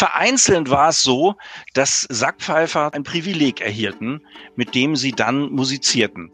vereinzelt 0.00 0.70
war 0.70 0.88
es 0.88 1.02
so, 1.02 1.34
dass 1.74 2.06
Sackpfeifer 2.08 2.94
ein 2.94 3.02
Privileg 3.02 3.60
erhielten, 3.60 4.22
mit 4.56 4.74
dem 4.74 4.96
sie 4.96 5.12
dann 5.12 5.52
musizierten. 5.52 6.30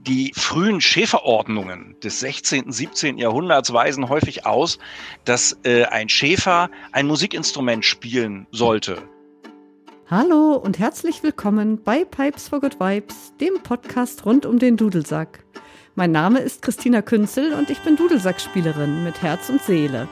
Die 0.00 0.30
frühen 0.36 0.82
Schäferordnungen 0.82 1.96
des 2.04 2.20
16., 2.20 2.70
17. 2.70 3.16
Jahrhunderts 3.16 3.72
weisen 3.72 4.10
häufig 4.10 4.44
aus, 4.44 4.78
dass 5.24 5.58
äh, 5.64 5.84
ein 5.84 6.10
Schäfer 6.10 6.68
ein 6.92 7.06
Musikinstrument 7.06 7.86
spielen 7.86 8.46
sollte. 8.50 8.98
Hallo 10.10 10.56
und 10.56 10.78
herzlich 10.78 11.22
willkommen 11.22 11.82
bei 11.82 12.04
Pipes 12.04 12.48
for 12.48 12.60
Good 12.60 12.78
Vibes, 12.78 13.32
dem 13.40 13.62
Podcast 13.62 14.26
rund 14.26 14.44
um 14.44 14.58
den 14.58 14.76
Dudelsack. 14.76 15.42
Mein 15.94 16.12
Name 16.12 16.40
ist 16.40 16.60
Christina 16.60 17.00
Künzel 17.00 17.54
und 17.54 17.70
ich 17.70 17.78
bin 17.78 17.96
Dudelsackspielerin 17.96 19.04
mit 19.04 19.22
Herz 19.22 19.48
und 19.48 19.62
Seele. 19.62 20.06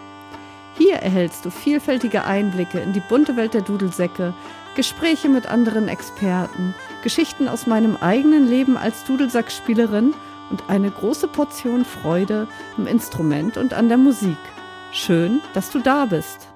Hier 0.79 0.97
erhältst 0.97 1.45
du 1.45 1.51
vielfältige 1.51 2.25
Einblicke 2.25 2.81
in 2.81 2.93
die 2.93 3.01
bunte 3.01 3.37
Welt 3.37 3.55
der 3.55 3.61
Dudelsäcke, 3.61 4.35
Gespräche 4.75 5.29
mit 5.29 5.47
anderen 5.47 5.89
Experten, 5.89 6.75
Geschichten 7.03 7.47
aus 7.47 7.67
meinem 7.67 7.97
eigenen 7.97 8.49
Leben 8.49 8.77
als 8.77 9.05
Dudelsackspielerin 9.05 10.15
und 10.51 10.65
eine 10.69 10.91
große 10.91 11.29
Portion 11.29 11.85
Freude 11.85 12.49
am 12.79 12.87
Instrument 12.87 13.57
und 13.59 13.75
an 13.75 13.89
der 13.89 13.99
Musik. 13.99 14.39
Schön, 14.93 15.41
dass 15.53 15.71
du 15.71 15.79
da 15.79 16.07
bist. 16.07 16.49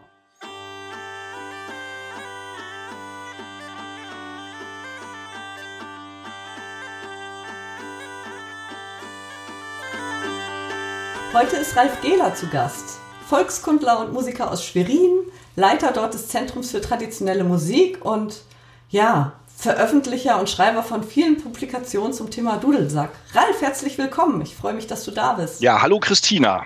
Heute 11.35 11.57
ist 11.57 11.77
Ralf 11.77 12.01
Gehler 12.01 12.35
zu 12.35 12.47
Gast. 12.49 13.01
Volkskundler 13.29 13.99
und 13.99 14.13
Musiker 14.13 14.53
aus 14.53 14.65
Schwerin, 14.65 15.19
Leiter 15.57 15.91
dort 15.93 16.15
des 16.15 16.29
Zentrums 16.29 16.71
für 16.71 16.81
traditionelle 16.81 17.43
Musik 17.43 18.05
und 18.05 18.43
ja, 18.89 19.33
Veröffentlicher 19.57 20.39
und 20.39 20.49
Schreiber 20.49 20.85
von 20.85 21.03
vielen 21.03 21.43
Publikationen 21.43 22.13
zum 22.13 22.31
Thema 22.31 22.59
Dudelsack. 22.59 23.11
Ralf, 23.35 23.63
herzlich 23.63 23.99
willkommen. 23.99 24.43
Ich 24.43 24.55
freue 24.55 24.75
mich, 24.75 24.87
dass 24.87 25.05
du 25.05 25.11
da 25.11 25.33
bist. 25.33 25.61
Ja, 25.61 25.83
hallo 25.83 25.99
Christina. 25.99 26.63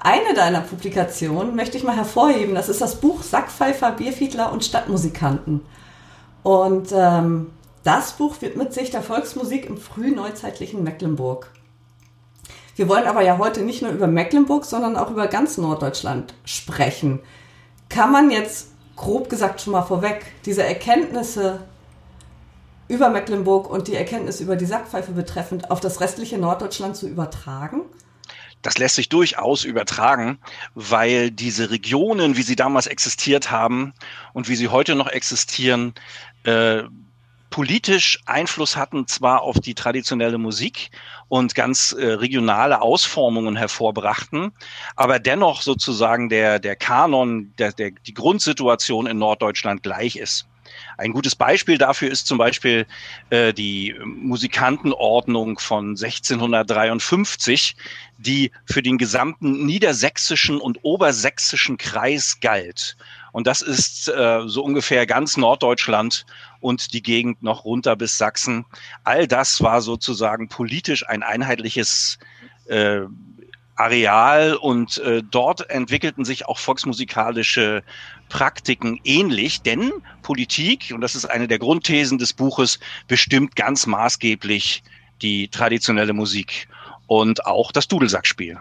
Eine 0.00 0.34
deiner 0.34 0.60
Publikationen 0.60 1.56
möchte 1.56 1.78
ich 1.78 1.84
mal 1.84 1.96
hervorheben. 1.96 2.54
Das 2.54 2.68
ist 2.68 2.82
das 2.82 2.96
Buch 2.96 3.22
Sackpfeifer, 3.22 3.92
Bierfiedler 3.92 4.52
und 4.52 4.64
Stadtmusikanten. 4.64 5.62
Und 6.42 6.88
ähm, 6.92 7.52
das 7.82 8.12
Buch 8.12 8.36
widmet 8.40 8.74
sich 8.74 8.90
der 8.90 9.02
Volksmusik 9.02 9.64
im 9.66 9.78
frühneuzeitlichen 9.78 10.82
Mecklenburg. 10.82 11.50
Wir 12.76 12.88
wollen 12.88 13.06
aber 13.06 13.22
ja 13.22 13.38
heute 13.38 13.62
nicht 13.62 13.80
nur 13.80 13.90
über 13.90 14.06
Mecklenburg, 14.06 14.66
sondern 14.66 14.96
auch 14.96 15.10
über 15.10 15.26
ganz 15.28 15.56
Norddeutschland 15.56 16.34
sprechen. 16.44 17.20
Kann 17.88 18.12
man 18.12 18.30
jetzt 18.30 18.68
grob 18.96 19.30
gesagt 19.30 19.62
schon 19.62 19.72
mal 19.72 19.82
vorweg 19.82 20.26
diese 20.44 20.62
Erkenntnisse 20.62 21.60
über 22.88 23.08
Mecklenburg 23.08 23.68
und 23.68 23.88
die 23.88 23.94
Erkenntnisse 23.94 24.42
über 24.42 24.56
die 24.56 24.66
Sackpfeife 24.66 25.12
betreffend 25.12 25.70
auf 25.70 25.80
das 25.80 26.00
restliche 26.00 26.36
Norddeutschland 26.38 26.96
zu 26.96 27.08
übertragen? 27.08 27.80
Das 28.60 28.78
lässt 28.78 28.96
sich 28.96 29.08
durchaus 29.08 29.64
übertragen, 29.64 30.38
weil 30.74 31.30
diese 31.30 31.70
Regionen, 31.70 32.36
wie 32.36 32.42
sie 32.42 32.56
damals 32.56 32.86
existiert 32.86 33.50
haben 33.50 33.94
und 34.34 34.48
wie 34.48 34.56
sie 34.56 34.68
heute 34.68 34.96
noch 34.96 35.08
existieren, 35.08 35.94
äh, 36.44 36.82
politisch 37.50 38.20
Einfluss 38.26 38.76
hatten 38.76 39.06
zwar 39.06 39.42
auf 39.42 39.60
die 39.60 39.74
traditionelle 39.74 40.38
Musik 40.38 40.90
und 41.28 41.54
ganz 41.54 41.92
äh, 41.92 42.04
regionale 42.04 42.82
Ausformungen 42.82 43.56
hervorbrachten, 43.56 44.52
aber 44.94 45.18
dennoch 45.18 45.62
sozusagen 45.62 46.28
der, 46.28 46.58
der 46.58 46.76
Kanon, 46.76 47.52
der, 47.58 47.72
der, 47.72 47.90
die 47.90 48.14
Grundsituation 48.14 49.06
in 49.06 49.18
Norddeutschland 49.18 49.82
gleich 49.82 50.16
ist. 50.16 50.46
Ein 50.98 51.12
gutes 51.12 51.34
Beispiel 51.34 51.78
dafür 51.78 52.10
ist 52.10 52.26
zum 52.26 52.38
Beispiel 52.38 52.86
äh, 53.30 53.52
die 53.52 53.94
Musikantenordnung 54.04 55.58
von 55.58 55.90
1653, 55.90 57.76
die 58.18 58.50
für 58.64 58.82
den 58.82 58.98
gesamten 58.98 59.66
niedersächsischen 59.66 60.58
und 60.58 60.78
obersächsischen 60.82 61.76
Kreis 61.76 62.38
galt. 62.40 62.96
Und 63.36 63.46
das 63.46 63.60
ist 63.60 64.08
äh, 64.08 64.44
so 64.46 64.64
ungefähr 64.64 65.04
ganz 65.04 65.36
Norddeutschland 65.36 66.24
und 66.60 66.94
die 66.94 67.02
Gegend 67.02 67.42
noch 67.42 67.66
runter 67.66 67.94
bis 67.94 68.16
Sachsen. 68.16 68.64
All 69.04 69.28
das 69.28 69.62
war 69.62 69.82
sozusagen 69.82 70.48
politisch 70.48 71.06
ein 71.06 71.22
einheitliches 71.22 72.18
äh, 72.64 73.00
Areal 73.74 74.54
und 74.54 74.96
äh, 75.00 75.22
dort 75.22 75.68
entwickelten 75.68 76.24
sich 76.24 76.46
auch 76.46 76.58
volksmusikalische 76.58 77.82
Praktiken 78.30 79.00
ähnlich, 79.04 79.60
denn 79.60 79.92
Politik, 80.22 80.92
und 80.94 81.02
das 81.02 81.14
ist 81.14 81.26
eine 81.26 81.46
der 81.46 81.58
Grundthesen 81.58 82.16
des 82.16 82.32
Buches, 82.32 82.80
bestimmt 83.06 83.54
ganz 83.54 83.86
maßgeblich 83.86 84.82
die 85.20 85.48
traditionelle 85.48 86.14
Musik 86.14 86.68
und 87.06 87.44
auch 87.44 87.70
das 87.70 87.86
Dudelsackspiel. 87.86 88.58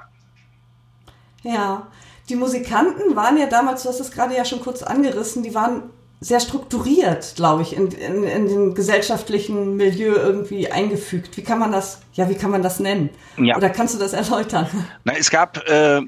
Ja, 1.44 1.88
die 2.30 2.36
Musikanten 2.36 3.16
waren 3.16 3.38
ja 3.38 3.46
damals, 3.48 3.84
du 3.84 3.90
hast 3.90 4.00
es 4.00 4.12
gerade 4.12 4.36
ja 4.36 4.46
schon 4.46 4.62
kurz 4.62 4.84
angerissen, 4.84 5.44
die 5.44 5.54
waren 5.54 5.84
sehr 6.22 6.40
strukturiert, 6.40 7.34
glaube 7.36 7.62
ich, 7.62 7.76
in, 7.76 7.88
in, 7.92 8.24
in 8.24 8.48
den 8.48 8.74
gesellschaftlichen 8.74 9.76
Milieu 9.76 10.14
irgendwie 10.14 10.72
eingefügt. 10.72 11.38
Wie 11.38 11.44
kann 11.44 11.60
man 11.60 11.72
das, 11.72 12.02
ja, 12.14 12.30
wie 12.30 12.36
kann 12.36 12.52
man 12.52 12.64
das 12.64 12.80
nennen? 12.80 13.10
Ja. 13.38 13.58
Oder 13.58 13.70
kannst 13.70 13.94
du 13.94 14.00
das 14.00 14.14
erläutern? 14.14 14.68
Na, 15.04 15.14
es 15.18 15.30
gab 15.30 15.58
äh, 15.68 16.02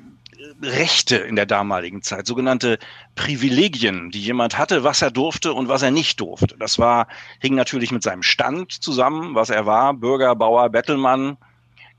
Rechte 0.61 1.17
in 1.17 1.35
der 1.35 1.45
damaligen 1.45 2.01
Zeit, 2.01 2.25
sogenannte 2.25 2.79
Privilegien, 3.15 4.09
die 4.09 4.21
jemand 4.21 4.57
hatte, 4.57 4.83
was 4.83 5.01
er 5.01 5.11
durfte 5.11 5.53
und 5.53 5.67
was 5.67 5.83
er 5.83 5.91
nicht 5.91 6.19
durfte. 6.19 6.55
Das 6.57 6.79
war, 6.79 7.07
hing 7.39 7.53
natürlich 7.53 7.91
mit 7.91 8.01
seinem 8.01 8.23
Stand 8.23 8.71
zusammen, 8.71 9.35
was 9.35 9.49
er 9.49 9.65
war, 9.65 9.93
Bürger, 9.93 10.35
Bauer, 10.35 10.69
Bettelmann, 10.69 11.37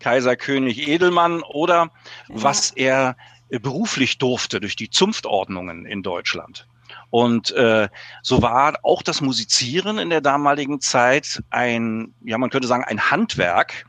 Kaiser, 0.01 0.35
König, 0.35 0.89
Edelmann 0.89 1.43
oder 1.43 1.91
ja. 2.29 2.35
was 2.35 2.71
er 2.71 3.17
beruflich 3.49 4.19
durfte 4.19 4.61
durch 4.61 4.77
die 4.77 4.91
Zunftordnungen 4.91 5.87
in 5.87 6.03
Deutschland. 6.03 6.67
Und 7.11 7.51
äh, 7.53 7.89
so 8.23 8.43
war 8.43 8.75
auch 8.83 9.03
das 9.03 9.21
Musizieren 9.21 9.99
in 9.99 10.11
der 10.11 10.21
damaligen 10.21 10.81
Zeit 10.81 11.43
ein, 11.51 12.15
ja, 12.23 12.37
man 12.39 12.51
könnte 12.51 12.69
sagen, 12.69 12.85
ein 12.85 13.11
Handwerk, 13.11 13.87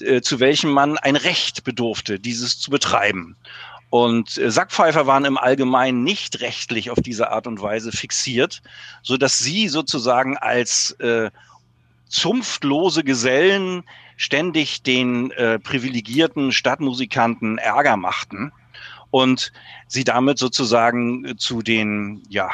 äh, 0.00 0.22
zu 0.22 0.40
welchem 0.40 0.70
man 0.70 0.96
ein 0.98 1.16
Recht 1.16 1.64
bedurfte, 1.64 2.18
dieses 2.18 2.58
zu 2.58 2.70
betreiben. 2.70 3.36
Und 3.90 4.38
äh, 4.38 4.50
Sackpfeifer 4.50 5.06
waren 5.06 5.26
im 5.26 5.36
Allgemeinen 5.36 6.02
nicht 6.02 6.40
rechtlich 6.40 6.90
auf 6.90 7.00
diese 7.00 7.30
Art 7.30 7.46
und 7.46 7.60
Weise 7.60 7.92
fixiert, 7.92 8.62
so 9.02 9.18
dass 9.18 9.38
sie 9.38 9.68
sozusagen 9.68 10.38
als 10.38 10.92
äh, 10.92 11.30
zunftlose 12.08 13.04
Gesellen 13.04 13.84
ständig 14.16 14.82
den 14.82 15.30
äh, 15.32 15.58
privilegierten 15.58 16.52
Stadtmusikanten 16.52 17.58
Ärger 17.58 17.98
machten 17.98 18.52
und 19.12 19.52
sie 19.86 20.04
damit 20.04 20.38
sozusagen 20.38 21.36
zu 21.38 21.62
den, 21.62 22.22
ja, 22.28 22.50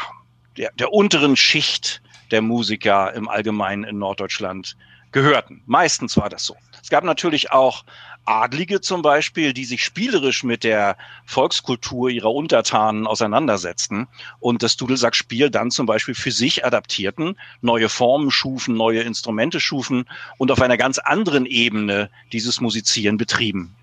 der, 0.59 0.73
der 0.73 0.93
unteren 0.93 1.37
Schicht 1.37 2.03
der 2.33 2.43
Musiker 2.43 3.15
im 3.15 3.29
Allgemeinen 3.29 3.85
in 3.85 3.99
Norddeutschland 3.99 4.77
gehörten. 5.13 5.63
Meistens 5.67 6.17
war 6.17 6.29
das 6.29 6.45
so. 6.45 6.57
Es 6.83 6.91
gab 6.91 7.05
natürlich 7.05 7.53
auch 7.53 7.85
Adlige 8.25 8.81
zum 8.81 9.03
Beispiel, 9.03 9.53
die 9.53 9.65
sich 9.65 9.85
spielerisch 9.85 10.43
mit 10.43 10.65
der 10.65 10.97
Volkskultur 11.25 12.11
ihrer 12.11 12.35
Untertanen 12.35 13.07
auseinandersetzten 13.07 14.09
und 14.41 14.63
das 14.65 14.77
Dudelsackspiel 14.77 15.51
dann 15.51 15.71
zum 15.71 15.87
Beispiel 15.87 16.15
für 16.15 16.33
sich 16.33 16.67
adaptierten, 16.67 17.39
neue 17.63 17.89
Formen 17.89 18.33
schufen, 18.33 18.77
neue 18.77 19.03
Instrumente 19.03 19.61
schufen 19.61 20.07
und 20.39 20.51
auf 20.51 20.61
einer 20.61 20.77
ganz 20.77 20.99
anderen 20.99 21.47
Ebene 21.47 22.11
dieses 22.33 22.61
Musizieren 22.61 23.17
betrieben. 23.17 23.77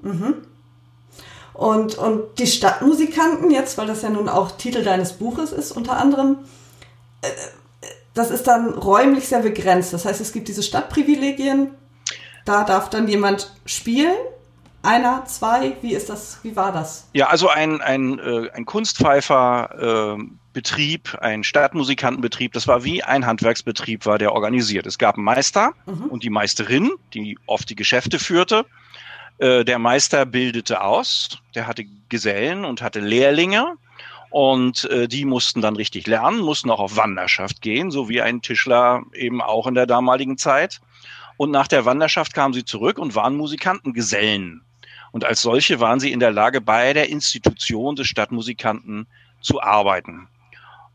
Mhm. 0.00 0.34
Und, 1.58 1.98
und 1.98 2.38
die 2.38 2.46
Stadtmusikanten 2.46 3.50
jetzt, 3.50 3.78
weil 3.78 3.88
das 3.88 4.02
ja 4.02 4.10
nun 4.10 4.28
auch 4.28 4.52
Titel 4.52 4.84
deines 4.84 5.14
Buches 5.14 5.50
ist, 5.50 5.72
unter 5.72 5.96
anderem, 5.96 6.36
äh, 7.20 7.26
das 8.14 8.30
ist 8.30 8.46
dann 8.46 8.74
räumlich 8.74 9.26
sehr 9.26 9.40
begrenzt. 9.40 9.92
Das 9.92 10.04
heißt, 10.04 10.20
es 10.20 10.32
gibt 10.32 10.46
diese 10.46 10.62
Stadtprivilegien, 10.62 11.72
da 12.44 12.62
darf 12.62 12.90
dann 12.90 13.08
jemand 13.08 13.52
spielen. 13.66 14.14
Einer, 14.84 15.24
zwei, 15.24 15.76
wie 15.82 15.94
ist 15.94 16.08
das, 16.08 16.38
wie 16.44 16.54
war 16.54 16.70
das? 16.70 17.08
Ja, 17.12 17.26
also 17.26 17.48
ein, 17.48 17.80
ein, 17.80 18.20
äh, 18.20 18.50
ein 18.52 18.64
Kunstpfeifer, 18.64 20.16
äh, 20.16 20.22
Betrieb, 20.52 21.18
ein 21.20 21.42
Stadtmusikantenbetrieb, 21.42 22.52
das 22.52 22.68
war 22.68 22.84
wie 22.84 23.02
ein 23.02 23.26
Handwerksbetrieb, 23.26 24.06
war 24.06 24.18
der 24.18 24.32
organisiert. 24.32 24.86
Es 24.86 24.96
gab 24.96 25.16
einen 25.16 25.24
Meister 25.24 25.72
mhm. 25.86 26.04
und 26.04 26.22
die 26.22 26.30
Meisterin, 26.30 26.92
die 27.14 27.36
oft 27.46 27.68
die 27.68 27.74
Geschäfte 27.74 28.20
führte. 28.20 28.64
Äh, 29.38 29.64
der 29.64 29.78
Meister 29.78 30.26
bildete 30.26 30.80
aus, 30.82 31.38
der 31.54 31.66
hatte 31.66 31.84
Gesellen 32.08 32.64
und 32.64 32.82
hatte 32.82 33.00
Lehrlinge 33.00 33.76
und 34.30 34.84
äh, 34.90 35.08
die 35.08 35.24
mussten 35.24 35.62
dann 35.62 35.76
richtig 35.76 36.06
lernen, 36.06 36.40
mussten 36.40 36.70
auch 36.70 36.80
auf 36.80 36.96
Wanderschaft 36.96 37.62
gehen, 37.62 37.90
so 37.90 38.08
wie 38.08 38.20
ein 38.20 38.42
Tischler 38.42 39.02
eben 39.14 39.40
auch 39.40 39.66
in 39.66 39.74
der 39.74 39.86
damaligen 39.86 40.36
Zeit. 40.36 40.80
Und 41.36 41.50
nach 41.52 41.68
der 41.68 41.84
Wanderschaft 41.84 42.34
kamen 42.34 42.52
sie 42.52 42.64
zurück 42.64 42.98
und 42.98 43.14
waren 43.14 43.36
Musikantengesellen. 43.36 44.62
Und 45.12 45.24
als 45.24 45.40
solche 45.40 45.80
waren 45.80 46.00
sie 46.00 46.12
in 46.12 46.20
der 46.20 46.32
Lage, 46.32 46.60
bei 46.60 46.92
der 46.92 47.08
Institution 47.08 47.96
des 47.96 48.08
Stadtmusikanten 48.08 49.06
zu 49.40 49.62
arbeiten. 49.62 50.28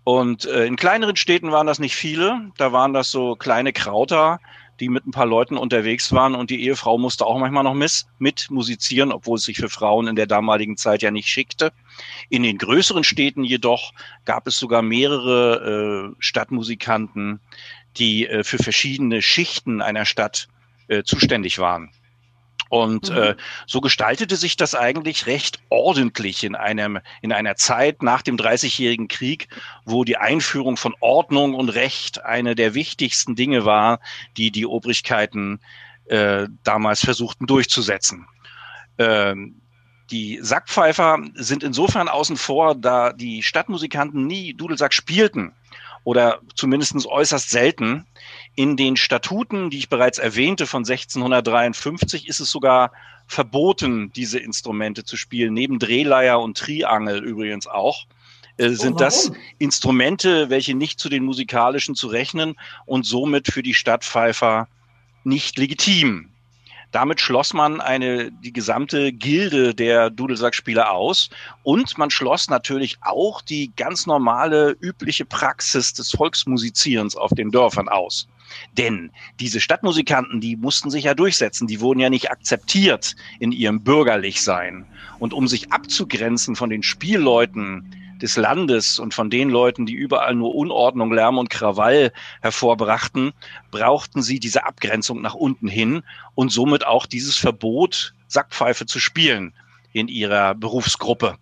Und 0.04 0.46
äh, 0.46 0.66
in 0.66 0.76
kleineren 0.76 1.16
Städten 1.16 1.52
waren 1.52 1.66
das 1.66 1.80
nicht 1.80 1.96
viele. 1.96 2.52
Da 2.58 2.74
waren 2.74 2.94
das 2.94 3.10
so 3.10 3.36
kleine 3.36 3.72
Krauter, 3.72 4.40
die 4.84 4.90
mit 4.90 5.08
ein 5.08 5.12
paar 5.12 5.26
Leuten 5.26 5.56
unterwegs 5.56 6.12
waren 6.12 6.36
und 6.36 6.50
die 6.50 6.62
Ehefrau 6.66 6.98
musste 6.98 7.26
auch 7.26 7.40
manchmal 7.40 7.64
noch 7.64 7.74
miss, 7.74 8.06
mit 8.20 8.52
musizieren, 8.52 9.14
obwohl 9.14 9.38
es 9.38 9.46
sich 9.46 9.58
für 9.58 9.70
Frauen 9.70 10.08
in 10.08 10.18
der 10.18 10.28
damaligen 10.28 10.76
Zeit 10.76 11.02
ja 11.02 11.10
nicht 11.10 11.30
schickte. 11.30 11.72
In 12.30 12.44
den 12.44 12.58
größeren 12.58 13.06
Städten 13.06 13.46
jedoch 13.46 13.94
gab 14.26 14.46
es 14.46 14.58
sogar 14.58 14.82
mehrere 14.82 16.12
äh, 16.12 16.16
Stadtmusikanten, 16.20 17.40
die 17.96 18.28
äh, 18.28 18.44
für 18.44 18.58
verschiedene 18.58 19.22
Schichten 19.22 19.82
einer 19.82 20.04
Stadt 20.04 20.50
äh, 20.90 21.04
zuständig 21.04 21.60
waren. 21.60 21.92
Und 22.70 23.12
mhm. 23.12 23.18
äh, 23.18 23.36
so 23.68 23.82
gestaltete 23.82 24.36
sich 24.36 24.58
das 24.58 24.74
eigentlich 24.74 25.28
recht 25.28 25.60
ordentlich 25.70 26.44
in 26.44 26.56
einem 26.56 27.00
in 27.22 27.32
einer 27.32 27.56
Zeit 27.56 28.02
nach 28.02 28.24
dem 28.24 28.36
Dreißigjährigen 28.36 29.08
Krieg, 29.08 29.48
wo 29.86 30.04
die 30.04 30.18
Einführung 30.18 30.76
von 30.76 30.96
Ordnung 31.00 31.54
und 31.54 31.70
Recht 31.70 32.26
eine 32.26 32.56
der 32.56 32.74
wichtigsten 32.74 33.36
Dinge 33.36 33.66
war, 33.66 34.00
die 34.38 34.50
die 34.50 34.66
Obrigkeiten 34.66 35.60
äh, 36.06 36.48
damals 36.64 37.02
versuchten 37.02 37.46
durchzusetzen. 37.46 38.26
Ähm, 38.98 39.62
die 40.12 40.40
Sackpfeifer 40.42 41.20
sind 41.36 41.64
insofern 41.64 42.08
außen 42.08 42.38
vor, 42.38 42.76
da 42.76 43.14
die 43.14 43.44
Stadtmusikanten 43.44 44.28
nie 44.28 44.54
Dudelsack 44.54 44.94
spielten 44.94 45.54
oder 46.04 46.42
zumindest 46.56 47.06
äußerst 47.06 47.50
selten. 47.50 48.06
In 48.56 48.78
den 48.78 48.98
Statuten, 48.98 49.70
die 49.70 49.80
ich 49.80 49.90
bereits 49.90 50.20
erwähnte, 50.20 50.68
von 50.68 50.84
1653 50.84 52.28
ist 52.28 52.40
es 52.40 52.52
sogar 52.52 52.92
verboten, 53.26 54.12
diese 54.14 54.38
Instrumente 54.38 55.04
zu 55.04 55.18
spielen, 55.18 55.54
neben 55.54 55.80
Drehleier 55.80 56.40
und 56.40 56.58
Triangel 56.58 57.24
übrigens 57.24 57.68
auch. 57.68 58.06
Äh, 58.58 58.70
oh, 58.70 58.74
sind 58.74 58.94
oh, 58.96 58.98
das 58.98 59.32
Instrumente, 59.58 60.50
welche 60.50 60.76
nicht 60.76 61.00
zu 61.00 61.10
den 61.10 61.24
musikalischen 61.24 61.96
zu 61.96 62.08
rechnen 62.08 62.56
und 62.86 63.06
somit 63.06 63.48
für 63.48 63.64
die 63.64 63.74
Stadtpfeifer 63.74 64.68
nicht 65.24 65.58
legitim. 65.58 66.30
Damit 66.92 67.20
schloss 67.22 67.54
man 67.54 67.82
eine, 67.82 68.32
die 68.32 68.54
gesamte 68.54 69.12
Gilde 69.14 69.74
der 69.74 70.12
Dudelsackspieler 70.12 70.92
aus 70.92 71.32
und 71.64 71.98
man 71.98 72.12
schloss 72.12 72.50
natürlich 72.50 72.98
auch 73.02 73.42
die 73.42 73.72
ganz 73.76 74.06
normale, 74.06 74.78
übliche 74.80 75.26
Praxis 75.26 75.94
des 75.94 76.12
Volksmusizierens 76.12 77.16
auf 77.16 77.32
den 77.32 77.50
Dörfern 77.50 77.90
aus. 77.90 78.28
Denn 78.78 79.12
diese 79.40 79.60
Stadtmusikanten, 79.60 80.42
die 80.42 80.56
mussten 80.56 80.90
sich 80.90 81.06
ja 81.06 81.14
durchsetzen, 81.14 81.68
die 81.68 81.82
wurden 81.82 82.00
ja 82.00 82.10
nicht 82.10 82.32
akzeptiert 82.32 83.16
in 83.40 83.52
ihrem 83.52 83.84
Bürgerlichsein. 83.84 84.86
Und 85.20 85.34
um 85.34 85.48
sich 85.48 85.72
abzugrenzen 85.72 86.56
von 86.56 86.70
den 86.70 86.84
Spielleuten, 86.84 87.96
des 88.24 88.38
Landes 88.38 89.00
und 89.00 89.14
von 89.14 89.30
den 89.30 89.50
Leuten, 89.50 89.86
die 89.86 89.94
überall 89.94 90.34
nur 90.34 90.56
Unordnung, 90.56 91.12
Lärm 91.12 91.38
und 91.38 91.50
Krawall 91.50 92.14
hervorbrachten, 92.42 93.34
brauchten 93.70 94.22
sie 94.22 94.40
diese 94.40 94.66
Abgrenzung 94.66 95.22
nach 95.22 95.34
unten 95.34 95.68
hin 95.68 96.04
und 96.34 96.50
somit 96.50 96.88
auch 96.88 97.06
dieses 97.06 97.36
Verbot, 97.36 98.14
Sackpfeife 98.28 98.86
zu 98.86 99.00
spielen 99.00 99.54
in 99.92 100.08
ihrer 100.08 100.56
Berufsgruppe. 100.56 101.38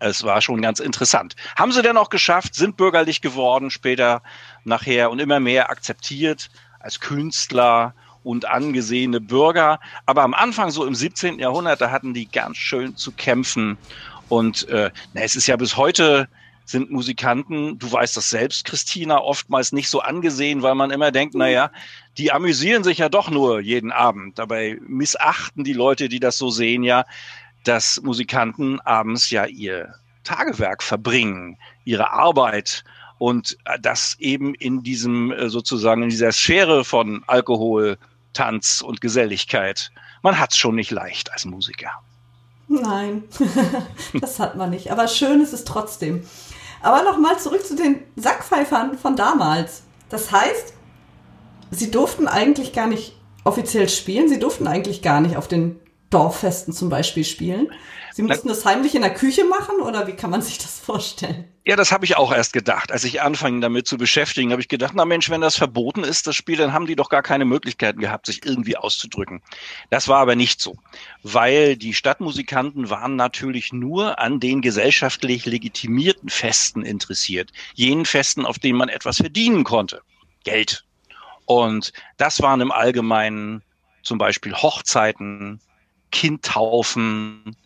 Es 0.00 0.22
war 0.22 0.40
schon 0.40 0.62
ganz 0.62 0.80
interessant. 0.80 1.34
Haben 1.56 1.72
sie 1.72 1.82
denn 1.82 1.96
auch 1.96 2.10
geschafft, 2.10 2.54
sind 2.54 2.76
bürgerlich 2.76 3.20
geworden, 3.20 3.70
später 3.70 4.22
nachher 4.64 5.10
und 5.10 5.20
immer 5.20 5.40
mehr 5.40 5.70
akzeptiert 5.70 6.50
als 6.80 7.00
Künstler 7.00 7.94
und 8.22 8.44
angesehene 8.44 9.20
Bürger. 9.20 9.80
Aber 10.06 10.22
am 10.22 10.34
Anfang, 10.34 10.70
so 10.70 10.84
im 10.84 10.94
17. 10.94 11.38
Jahrhundert, 11.38 11.80
da 11.80 11.90
hatten 11.90 12.14
die 12.14 12.30
ganz 12.30 12.56
schön 12.56 12.96
zu 12.96 13.12
kämpfen 13.12 13.78
und 14.28 14.68
äh, 14.68 14.90
na, 15.14 15.22
es 15.22 15.36
ist 15.36 15.46
ja 15.46 15.56
bis 15.56 15.76
heute 15.76 16.28
sind 16.64 16.90
Musikanten, 16.90 17.78
du 17.78 17.90
weißt 17.90 18.16
das 18.16 18.28
selbst, 18.28 18.66
Christina, 18.66 19.22
oftmals 19.22 19.72
nicht 19.72 19.88
so 19.88 20.00
angesehen, 20.00 20.60
weil 20.62 20.74
man 20.74 20.90
immer 20.90 21.10
denkt, 21.10 21.34
na 21.34 21.48
ja, 21.48 21.70
die 22.18 22.30
amüsieren 22.30 22.84
sich 22.84 22.98
ja 22.98 23.08
doch 23.08 23.30
nur 23.30 23.60
jeden 23.60 23.90
Abend. 23.90 24.38
Dabei 24.38 24.78
missachten 24.86 25.64
die 25.64 25.72
Leute, 25.72 26.10
die 26.10 26.20
das 26.20 26.36
so 26.36 26.50
sehen, 26.50 26.82
ja, 26.82 27.06
dass 27.64 28.00
Musikanten 28.02 28.80
abends 28.80 29.30
ja 29.30 29.46
ihr 29.46 29.94
Tagewerk 30.24 30.82
verbringen, 30.82 31.58
ihre 31.84 32.10
Arbeit 32.10 32.84
und 33.18 33.56
äh, 33.64 33.78
das 33.80 34.16
eben 34.18 34.54
in 34.54 34.82
diesem 34.82 35.32
äh, 35.32 35.48
sozusagen 35.48 36.02
in 36.02 36.08
dieser 36.10 36.32
Sphäre 36.32 36.84
von 36.84 37.24
Alkohol, 37.26 37.98
Tanz 38.32 38.82
und 38.82 39.00
Geselligkeit. 39.00 39.90
Man 40.22 40.38
hat's 40.38 40.56
schon 40.56 40.74
nicht 40.74 40.90
leicht 40.90 41.32
als 41.32 41.44
Musiker. 41.44 41.90
Nein, 42.68 43.24
das 44.20 44.38
hat 44.38 44.56
man 44.56 44.70
nicht. 44.70 44.92
Aber 44.92 45.08
schön 45.08 45.40
ist 45.40 45.54
es 45.54 45.64
trotzdem. 45.64 46.22
Aber 46.82 47.02
nochmal 47.02 47.38
zurück 47.38 47.64
zu 47.64 47.74
den 47.74 48.02
Sackpfeifern 48.16 48.98
von 48.98 49.16
damals. 49.16 49.82
Das 50.10 50.30
heißt, 50.30 50.74
sie 51.70 51.90
durften 51.90 52.28
eigentlich 52.28 52.72
gar 52.72 52.86
nicht 52.86 53.16
offiziell 53.44 53.88
spielen. 53.88 54.28
Sie 54.28 54.38
durften 54.38 54.66
eigentlich 54.68 55.02
gar 55.02 55.20
nicht 55.20 55.36
auf 55.36 55.48
den 55.48 55.80
Dorffesten 56.10 56.72
zum 56.72 56.88
Beispiel 56.88 57.24
spielen. 57.24 57.68
Sie 58.12 58.22
mussten 58.22 58.48
das 58.48 58.64
heimlich 58.64 58.94
in 58.94 59.02
der 59.02 59.14
Küche 59.14 59.44
machen 59.44 59.80
oder 59.80 60.06
wie 60.06 60.12
kann 60.12 60.30
man 60.30 60.42
sich 60.42 60.58
das 60.58 60.80
vorstellen? 60.80 61.44
Ja, 61.64 61.76
das 61.76 61.92
habe 61.92 62.04
ich 62.04 62.16
auch 62.16 62.32
erst 62.32 62.52
gedacht. 62.52 62.90
Als 62.90 63.04
ich 63.04 63.20
anfing 63.20 63.60
damit 63.60 63.86
zu 63.86 63.98
beschäftigen, 63.98 64.50
habe 64.50 64.62
ich 64.62 64.68
gedacht, 64.68 64.94
na 64.96 65.04
Mensch, 65.04 65.28
wenn 65.28 65.42
das 65.42 65.56
verboten 65.56 66.02
ist, 66.02 66.26
das 66.26 66.34
Spiel, 66.34 66.56
dann 66.56 66.72
haben 66.72 66.86
die 66.86 66.96
doch 66.96 67.10
gar 67.10 67.22
keine 67.22 67.44
Möglichkeiten 67.44 68.00
gehabt, 68.00 68.26
sich 68.26 68.44
irgendwie 68.44 68.76
auszudrücken. 68.76 69.42
Das 69.90 70.08
war 70.08 70.18
aber 70.18 70.34
nicht 70.34 70.60
so, 70.60 70.78
weil 71.22 71.76
die 71.76 71.94
Stadtmusikanten 71.94 72.90
waren 72.90 73.16
natürlich 73.16 73.72
nur 73.72 74.18
an 74.18 74.40
den 74.40 74.62
gesellschaftlich 74.62 75.44
legitimierten 75.44 76.30
Festen 76.30 76.82
interessiert. 76.82 77.52
Jenen 77.74 78.06
Festen, 78.06 78.46
auf 78.46 78.58
denen 78.58 78.78
man 78.78 78.88
etwas 78.88 79.18
verdienen 79.18 79.62
konnte. 79.62 80.00
Geld. 80.42 80.84
Und 81.44 81.92
das 82.16 82.40
waren 82.40 82.62
im 82.62 82.72
Allgemeinen 82.72 83.62
zum 84.02 84.18
Beispiel 84.18 84.54
Hochzeiten, 84.54 85.60
Kindtaufen, 86.10 87.56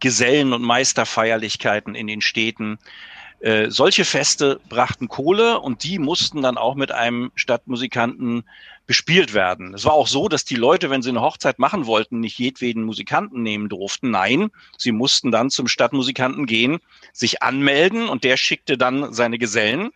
Gesellen- 0.00 0.52
und 0.52 0.62
Meisterfeierlichkeiten 0.62 1.94
in 1.94 2.06
den 2.06 2.20
Städten. 2.20 2.78
Äh, 3.40 3.70
solche 3.70 4.04
Feste 4.04 4.60
brachten 4.68 5.08
Kohle 5.08 5.60
und 5.60 5.84
die 5.84 5.98
mussten 5.98 6.42
dann 6.42 6.58
auch 6.58 6.74
mit 6.74 6.90
einem 6.90 7.30
Stadtmusikanten 7.36 8.44
bespielt 8.86 9.34
werden. 9.34 9.74
Es 9.74 9.84
war 9.84 9.92
auch 9.92 10.08
so, 10.08 10.28
dass 10.28 10.44
die 10.44 10.56
Leute, 10.56 10.90
wenn 10.90 11.02
sie 11.02 11.10
eine 11.10 11.20
Hochzeit 11.20 11.58
machen 11.58 11.86
wollten, 11.86 12.20
nicht 12.20 12.38
jedweden 12.38 12.82
Musikanten 12.82 13.42
nehmen 13.42 13.68
durften. 13.68 14.10
Nein, 14.10 14.50
sie 14.76 14.92
mussten 14.92 15.30
dann 15.30 15.50
zum 15.50 15.68
Stadtmusikanten 15.68 16.46
gehen, 16.46 16.78
sich 17.12 17.42
anmelden 17.42 18.08
und 18.08 18.24
der 18.24 18.36
schickte 18.36 18.78
dann 18.78 19.12
seine 19.12 19.38
Gesellen. 19.38 19.90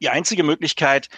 Die 0.00 0.08
einzige 0.08 0.44
Möglichkeit, 0.44 1.08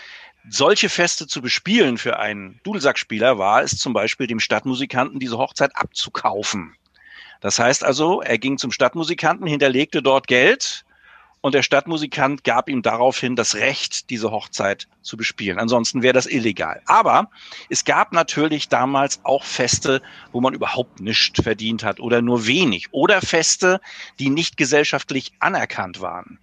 solche 0.48 0.88
Feste 0.88 1.26
zu 1.26 1.42
bespielen 1.42 1.98
für 1.98 2.18
einen 2.18 2.60
Dudelsackspieler 2.62 3.38
war 3.38 3.62
es 3.62 3.78
zum 3.78 3.92
Beispiel 3.92 4.26
dem 4.26 4.40
Stadtmusikanten 4.40 5.18
diese 5.18 5.38
Hochzeit 5.38 5.74
abzukaufen. 5.74 6.76
Das 7.40 7.58
heißt 7.58 7.84
also, 7.84 8.22
er 8.22 8.38
ging 8.38 8.58
zum 8.58 8.72
Stadtmusikanten, 8.72 9.46
hinterlegte 9.46 10.02
dort 10.02 10.26
Geld 10.26 10.84
und 11.42 11.54
der 11.54 11.62
Stadtmusikant 11.62 12.44
gab 12.44 12.68
ihm 12.68 12.82
daraufhin 12.82 13.36
das 13.36 13.54
Recht, 13.54 14.10
diese 14.10 14.30
Hochzeit 14.30 14.88
zu 15.02 15.16
bespielen. 15.16 15.58
Ansonsten 15.58 16.02
wäre 16.02 16.14
das 16.14 16.26
illegal. 16.26 16.82
Aber 16.86 17.30
es 17.68 17.84
gab 17.84 18.12
natürlich 18.12 18.68
damals 18.68 19.20
auch 19.22 19.44
Feste, 19.44 20.02
wo 20.32 20.40
man 20.40 20.54
überhaupt 20.54 21.00
nichts 21.00 21.40
verdient 21.40 21.84
hat 21.84 22.00
oder 22.00 22.20
nur 22.22 22.46
wenig. 22.46 22.88
Oder 22.90 23.20
Feste, 23.20 23.80
die 24.18 24.30
nicht 24.30 24.56
gesellschaftlich 24.56 25.32
anerkannt 25.38 26.00
waren. 26.00 26.40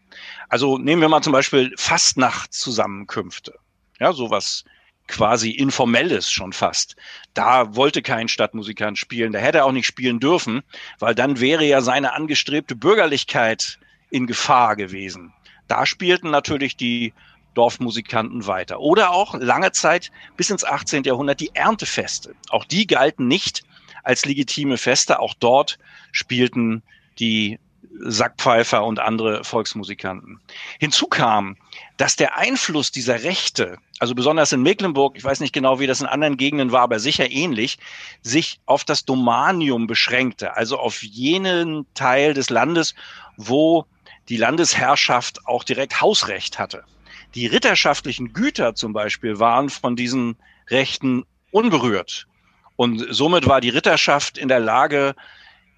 Also 0.48 0.77
nehmen 0.77 1.01
wir 1.01 1.10
mal 1.10 1.22
zum 1.22 1.33
Beispiel 1.33 1.74
Fastnachtszusammenkünfte. 1.75 3.60
Ja, 4.03 4.12
sowas 4.12 4.65
quasi 5.07 5.51
informelles 5.51 6.29
schon 6.29 6.51
fast. 6.51 6.98
Da 7.33 7.74
wollte 7.77 8.01
kein 8.01 8.27
Stadtmusikant 8.27 8.98
spielen, 8.98 9.31
da 9.31 9.39
hätte 9.39 9.60
er 9.60 9.65
auch 9.65 9.72
nicht 9.72 9.88
spielen 9.88 10.19
dürfen, 10.19 10.62
weil 11.00 11.15
dann 11.15 11.39
wäre 11.39 11.63
ja 11.63 11.79
seine 11.79 12.12
angestrebte 12.12 12.75
Bürgerlichkeit 12.75 13.79
in 14.10 14.27
Gefahr 14.27 14.75
gewesen. 14.75 15.33
Da 15.69 15.86
spielten 15.86 16.31
natürlich 16.31 16.75
die 16.75 17.13
Dorfmusikanten 17.53 18.45
weiter. 18.45 18.81
Oder 18.81 19.12
auch 19.12 19.36
lange 19.36 19.72
Zeit 19.72 20.12
bis 20.36 20.50
ins 20.50 20.65
18. 20.65 21.05
Jahrhundert 21.05 21.39
die 21.39 21.51
Erntefeste. 21.53 22.36
Auch 22.50 22.65
die 22.65 22.86
galten 22.86 23.29
nicht 23.29 23.63
als 24.03 24.25
legitime 24.25 24.77
Feste. 24.77 25.22
Auch 25.22 25.33
dort 25.33 25.79
spielten 26.12 26.83
die 27.19 27.57
Sackpfeifer 28.00 28.83
und 28.83 29.00
andere 29.00 29.43
Volksmusikanten. 29.43 30.39
Hinzu 30.79 31.07
kam, 31.07 31.57
dass 31.97 32.15
der 32.15 32.38
Einfluss 32.38 32.91
dieser 32.91 33.23
Rechte, 33.23 33.77
also 34.00 34.15
besonders 34.15 34.51
in 34.51 34.63
Mecklenburg, 34.63 35.15
ich 35.15 35.23
weiß 35.23 35.39
nicht 35.39 35.53
genau, 35.53 35.79
wie 35.79 35.88
das 35.88 36.01
in 36.01 36.07
anderen 36.07 36.38
Gegenden 36.38 36.71
war, 36.71 36.81
aber 36.81 37.00
sicher 37.00 37.29
ähnlich, 37.29 37.77
sich 38.21 38.59
auf 38.65 38.83
das 38.83 39.05
Domanium 39.05 39.88
beschränkte, 39.88 40.55
also 40.55 40.79
auf 40.79 41.03
jenen 41.03 41.85
Teil 41.93 42.33
des 42.33 42.50
Landes, 42.50 42.95
wo 43.38 43.85
die 44.29 44.38
Landesherrschaft 44.38 45.45
auch 45.45 45.63
direkt 45.63 46.01
Hausrecht 46.01 46.59
hatte. 46.59 46.83
Die 47.35 47.47
ritterschaftlichen 47.47 48.33
Güter 48.33 48.75
zum 48.75 48.93
Beispiel 48.93 49.39
waren 49.39 49.69
von 49.69 49.95
diesen 49.95 50.35
Rechten 50.69 51.25
unberührt. 51.51 52.27
Und 52.75 53.05
somit 53.09 53.47
war 53.47 53.62
die 53.62 53.69
Ritterschaft 53.69 54.38
in 54.38 54.47
der 54.47 54.59
Lage, 54.59 55.15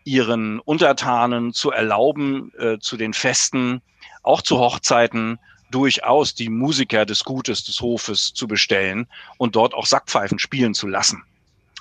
ihren 0.06 0.60
Untertanen 0.60 1.52
zu 1.52 1.72
erlauben, 1.72 2.54
äh, 2.58 2.80
zu 2.80 2.96
den 2.96 3.14
Festen, 3.14 3.82
auch 4.24 4.42
zu 4.42 4.60
Hochzeiten, 4.60 5.40
durchaus 5.72 6.36
die 6.36 6.50
Musiker 6.50 7.06
des 7.06 7.26
Gutes 7.26 7.66
des 7.66 7.82
Hofes 7.82 8.34
zu 8.34 8.48
bestellen 8.48 9.08
und 9.38 9.56
dort 9.56 9.74
auch 9.74 9.86
Sackpfeifen 9.86 10.40
spielen 10.40 10.74
zu 10.74 10.88
lassen. 10.88 11.24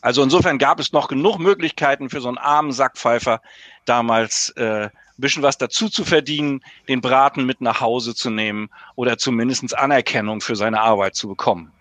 Also 0.02 0.22
insofern 0.22 0.58
gab 0.58 0.80
es 0.80 0.92
noch 0.92 1.08
genug 1.08 1.38
Möglichkeiten 1.38 2.10
für 2.10 2.20
so 2.20 2.28
einen 2.28 2.38
armen 2.38 2.72
Sackpfeifer 2.72 3.40
damals 3.84 4.50
äh, 4.56 4.86
ein 4.86 4.90
bisschen 5.16 5.42
was 5.42 5.58
dazu 5.58 5.88
zu 5.88 6.04
verdienen, 6.04 6.62
den 6.88 7.00
Braten 7.00 7.46
mit 7.46 7.60
nach 7.60 7.80
Hause 7.80 8.14
zu 8.14 8.30
nehmen 8.30 8.68
oder 8.96 9.16
zumindest 9.16 9.76
Anerkennung 9.76 10.40
für 10.40 10.56
seine 10.56 10.80
Arbeit 10.80 11.14
zu 11.14 11.28
bekommen. 11.28 11.72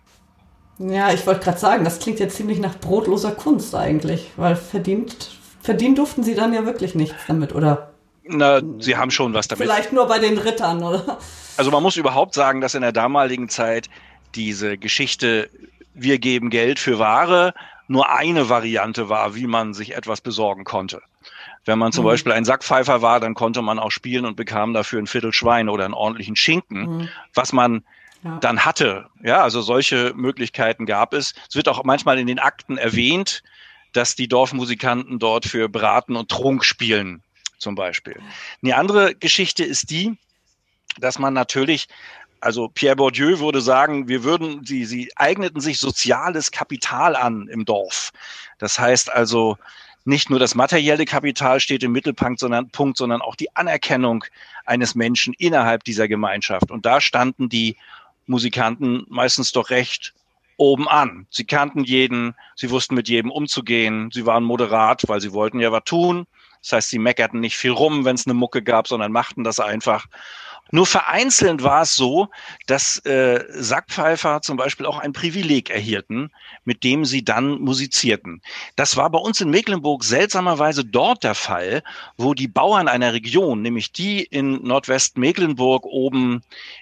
Ja, 0.78 1.12
ich 1.14 1.26
wollte 1.26 1.44
gerade 1.44 1.60
sagen, 1.60 1.84
das 1.84 2.00
klingt 2.00 2.20
ja 2.20 2.28
ziemlich 2.30 2.60
nach 2.60 2.78
brotloser 2.80 3.32
Kunst 3.32 3.74
eigentlich, 3.76 4.32
weil 4.38 4.56
verdient, 4.56 5.32
verdienen 5.64 5.96
durften 5.96 6.24
sie 6.24 6.36
dann 6.36 6.54
ja 6.54 6.66
wirklich 6.66 6.94
nichts 6.94 7.24
damit, 7.28 7.56
oder? 7.56 7.94
Na, 8.26 8.62
sie 8.80 8.96
haben 8.96 9.12
schon 9.12 9.34
was 9.34 9.48
damit. 9.48 9.66
Vielleicht 9.66 9.92
nur 9.92 10.08
bei 10.08 10.20
den 10.20 10.38
Rittern, 10.38 10.84
oder? 10.84 11.18
Also 11.58 11.72
man 11.72 11.84
muss 11.84 11.98
überhaupt 11.98 12.34
sagen, 12.34 12.62
dass 12.62 12.74
in 12.74 12.82
der 12.82 12.92
damaligen 12.92 13.50
Zeit 13.50 13.90
diese 14.36 14.78
Geschichte, 14.78 15.50
wir 15.94 16.20
geben 16.20 16.50
Geld 16.50 16.80
für 16.80 17.00
Ware, 17.00 17.54
nur 17.88 18.12
eine 18.12 18.50
Variante 18.50 19.10
war, 19.10 19.36
wie 19.36 19.48
man 19.48 19.74
sich 19.74 19.96
etwas 19.96 20.22
besorgen 20.22 20.64
konnte. 20.64 21.02
Wenn 21.66 21.80
man 21.80 21.92
zum 21.92 22.04
mhm. 22.04 22.10
Beispiel 22.10 22.32
ein 22.32 22.46
Sackpfeifer 22.46 23.02
war, 23.02 23.20
dann 23.20 23.36
konnte 23.36 23.62
man 23.62 23.80
auch 23.80 23.92
spielen 23.92 24.26
und 24.26 24.36
bekam 24.36 24.74
dafür 24.74 25.00
ein 25.00 25.08
Viertel 25.08 25.34
Schwein 25.34 25.70
oder 25.70 25.86
einen 25.86 25.94
ordentlichen 25.94 26.36
Schinken, 26.36 26.98
mhm. 26.98 27.10
was 27.34 27.54
man 27.54 27.84
ja. 28.24 28.38
dann 28.40 28.66
hatte. 28.66 29.06
Ja, 29.22 29.44
also 29.44 29.62
solche 29.62 30.14
Möglichkeiten 30.16 30.86
gab 30.86 31.14
es. 31.14 31.34
Es 31.48 31.56
wird 31.56 31.70
auch 31.70 31.84
manchmal 31.84 32.20
in 32.20 32.28
den 32.28 32.40
Akten 32.40 32.78
erwähnt, 32.78 33.44
dass 33.94 34.16
die 34.16 34.28
Dorfmusikanten 34.28 35.20
dort 35.20 35.46
für 35.46 35.70
Braten 35.70 36.16
und 36.16 36.30
Trunk 36.30 36.66
spielen, 36.66 37.22
zum 37.58 37.76
Beispiel. 37.76 38.20
Eine 38.62 38.76
andere 38.76 39.16
Geschichte 39.16 39.64
ist 39.64 39.90
die, 39.90 40.18
dass 41.00 41.20
man 41.20 41.34
natürlich 41.34 41.88
also 42.44 42.68
Pierre 42.68 42.98
Bourdieu 42.98 43.40
würde 43.40 43.62
sagen, 43.62 44.10
wir 44.10 44.26
würden, 44.26 44.66
sie, 44.66 44.84
sie 44.84 45.10
eigneten 45.16 45.62
sich 45.62 45.80
soziales 45.80 46.52
Kapital 46.52 47.16
an 47.16 47.48
im 47.48 47.64
Dorf. 47.64 48.12
Das 48.58 48.78
heißt 48.78 49.10
also, 49.10 49.58
nicht 50.04 50.30
nur 50.30 50.40
das 50.40 50.54
materielle 50.54 51.06
Kapital 51.06 51.62
steht 51.62 51.84
im 51.84 51.94
Mittelpunkt, 51.94 52.42
sondern, 52.42 52.70
Punkt, 52.70 52.98
sondern 52.98 53.22
auch 53.22 53.36
die 53.36 53.56
Anerkennung 53.56 54.26
eines 54.66 54.94
Menschen 54.94 55.34
innerhalb 55.38 55.86
dieser 55.86 56.10
Gemeinschaft. 56.10 56.70
Und 56.70 56.86
da 56.86 57.00
standen 57.00 57.48
die 57.48 57.78
Musikanten 58.28 59.06
meistens 59.08 59.54
doch 59.54 59.70
recht 59.70 60.14
oben 60.58 60.88
an. 60.88 61.28
Sie 61.30 61.46
kannten 61.46 61.84
jeden, 61.84 62.36
sie 62.56 62.70
wussten 62.70 62.96
mit 62.96 63.08
jedem 63.08 63.32
umzugehen, 63.32 64.10
sie 64.12 64.26
waren 64.26 64.44
moderat, 64.44 65.04
weil 65.08 65.22
sie 65.22 65.34
wollten 65.34 65.60
ja 65.60 65.72
was 65.72 65.84
tun. 65.86 66.26
Das 66.62 66.72
heißt, 66.72 66.90
sie 66.90 67.00
meckerten 67.00 67.42
nicht 67.42 67.58
viel 67.58 67.72
rum, 67.72 68.06
wenn 68.06 68.16
es 68.16 68.26
eine 68.26 68.34
Mucke 68.34 68.64
gab, 68.64 68.88
sondern 68.88 69.12
machten 69.12 69.44
das 69.44 69.60
einfach. 69.60 70.08
Nur 70.72 70.88
vereinzelt 70.88 71.62
war 71.62 71.84
es 71.84 71.96
so, 71.96 72.30
dass 72.66 72.98
äh, 73.06 73.44
Sackpfeifer 73.50 74.42
zum 74.42 74.58
Beispiel 74.58 74.86
auch 74.86 74.98
ein 74.98 75.14
Privileg 75.14 75.70
erhielten, 75.70 76.32
mit 76.64 76.84
dem 76.84 77.06
sie 77.06 77.24
dann 77.24 77.60
musizierten. 77.60 78.42
Das 78.76 78.96
war 78.96 79.10
bei 79.10 79.20
uns 79.20 79.40
in 79.42 79.50
Mecklenburg 79.50 80.04
seltsamerweise 80.04 80.86
dort 80.86 81.24
der 81.24 81.36
Fall, 81.36 81.84
wo 82.18 82.34
die 82.34 82.48
Bauern 82.48 82.88
einer 82.88 83.14
Region, 83.14 83.62
nämlich 83.62 83.92
die 83.92 84.24
in 84.24 84.64
Nordwestmecklenburg 84.64 85.86
oben 85.86 86.42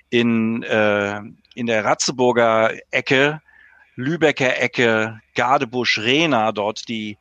in, 0.10 0.64
äh, 0.64 1.20
in 1.56 1.66
der 1.66 1.84
Ratzeburger 1.84 2.72
Ecke, 2.92 3.42
Lübecker 3.96 4.60
Ecke, 4.62 5.20
Gardebusch, 5.36 6.00
Rena, 6.00 6.52
dort 6.52 6.88
die 6.88 7.18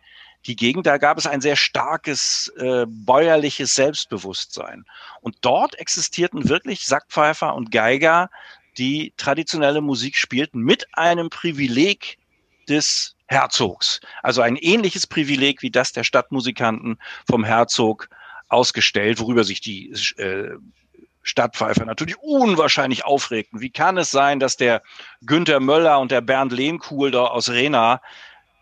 die 0.47 0.57
Gegend, 0.57 0.87
da 0.87 0.97
gab 0.97 1.19
es 1.19 1.27
ein 1.27 1.41
sehr 1.41 1.57
starkes 1.57 2.53
äh, 2.57 2.87
bäuerliches 2.89 3.75
Selbstbewusstsein. 3.75 4.85
Und 5.21 5.37
dort 5.43 5.79
existierten 5.79 6.49
wirklich 6.49 6.87
Sackpfeifer 6.87 7.55
und 7.55 7.71
Geiger, 7.71 8.31
die 8.79 9.13
traditionelle 9.17 9.81
Musik 9.81 10.17
spielten 10.17 10.61
mit 10.61 10.87
einem 10.93 11.29
Privileg 11.29 12.17
des 12.69 13.17
Herzogs. 13.27 14.01
Also 14.23 14.41
ein 14.41 14.57
ähnliches 14.57 15.07
Privileg 15.07 15.63
wie 15.63 15.71
das 15.71 15.93
der 15.93 16.05
Stadtmusikanten 16.05 16.99
vom 17.27 17.45
Herzog 17.45 18.09
ausgestellt, 18.49 19.21
worüber 19.21 19.45
sich 19.45 19.61
die 19.61 19.91
äh, 20.17 20.57
Stadtpfeifer 21.23 21.85
natürlich 21.85 22.17
unwahrscheinlich 22.19 23.05
aufregten. 23.05 23.61
Wie 23.61 23.71
kann 23.71 23.99
es 23.99 24.11
sein, 24.11 24.41
dass 24.41 24.57
der 24.57 24.83
Günther 25.25 25.61
Möller 25.61 26.01
und 26.01 26.11
der 26.11 26.21
Bernd 26.21 26.53
Lehmkuhl 26.53 27.11
da 27.11 27.27
aus 27.27 27.51
Rena 27.51 28.01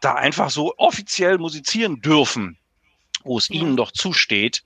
da 0.01 0.15
einfach 0.15 0.51
so 0.51 0.75
offiziell 0.77 1.39
musizieren 1.39 2.01
dürfen, 2.01 2.57
wo 3.25 3.39
es 3.39 3.51
ihnen 3.51 3.77
doch 3.77 3.93
zusteht. 3.93 4.63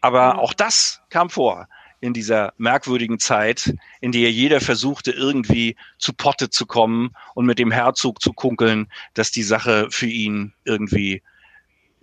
Aber 0.00 0.20
ja. 0.20 0.38
auch 0.38 0.52
das 0.52 1.00
kam 1.10 1.30
vor 1.30 1.68
in 2.00 2.12
dieser 2.12 2.52
merkwürdigen 2.58 3.18
Zeit, 3.18 3.74
in 4.00 4.12
der 4.12 4.30
jeder 4.30 4.60
versuchte, 4.60 5.10
irgendwie 5.10 5.76
zu 5.98 6.12
Potte 6.12 6.48
zu 6.48 6.64
kommen 6.64 7.10
und 7.34 7.44
mit 7.46 7.58
dem 7.58 7.72
Herzog 7.72 8.22
zu 8.22 8.32
kunkeln, 8.32 8.88
dass 9.14 9.32
die 9.32 9.42
Sache 9.42 9.88
für 9.90 10.06
ihn 10.06 10.52
irgendwie 10.64 11.22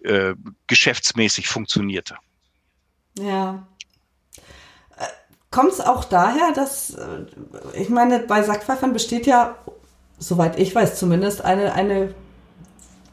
äh, 0.03 0.35
geschäftsmäßig 0.67 1.47
funktionierte. 1.47 2.17
Ja. 3.17 3.65
Kommt 5.55 5.71
es 5.71 5.79
auch 5.79 6.03
daher, 6.03 6.51
dass, 6.53 6.95
äh, 6.95 7.79
ich 7.79 7.87
meine, 7.87 8.19
bei 8.19 8.43
Sackpfeifern 8.43 8.91
besteht 8.91 9.25
ja, 9.25 9.55
soweit 10.19 10.59
ich 10.59 10.75
weiß 10.75 10.99
zumindest, 10.99 11.45
eine, 11.45 11.71
eine 11.71 12.13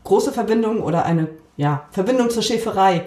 große 0.03 0.33
Verbindung 0.33 0.83
oder 0.83 1.05
eine 1.05 1.29
ja, 1.57 1.85
Verbindung 1.93 2.31
zur 2.31 2.43
Schäferei. 2.43 3.07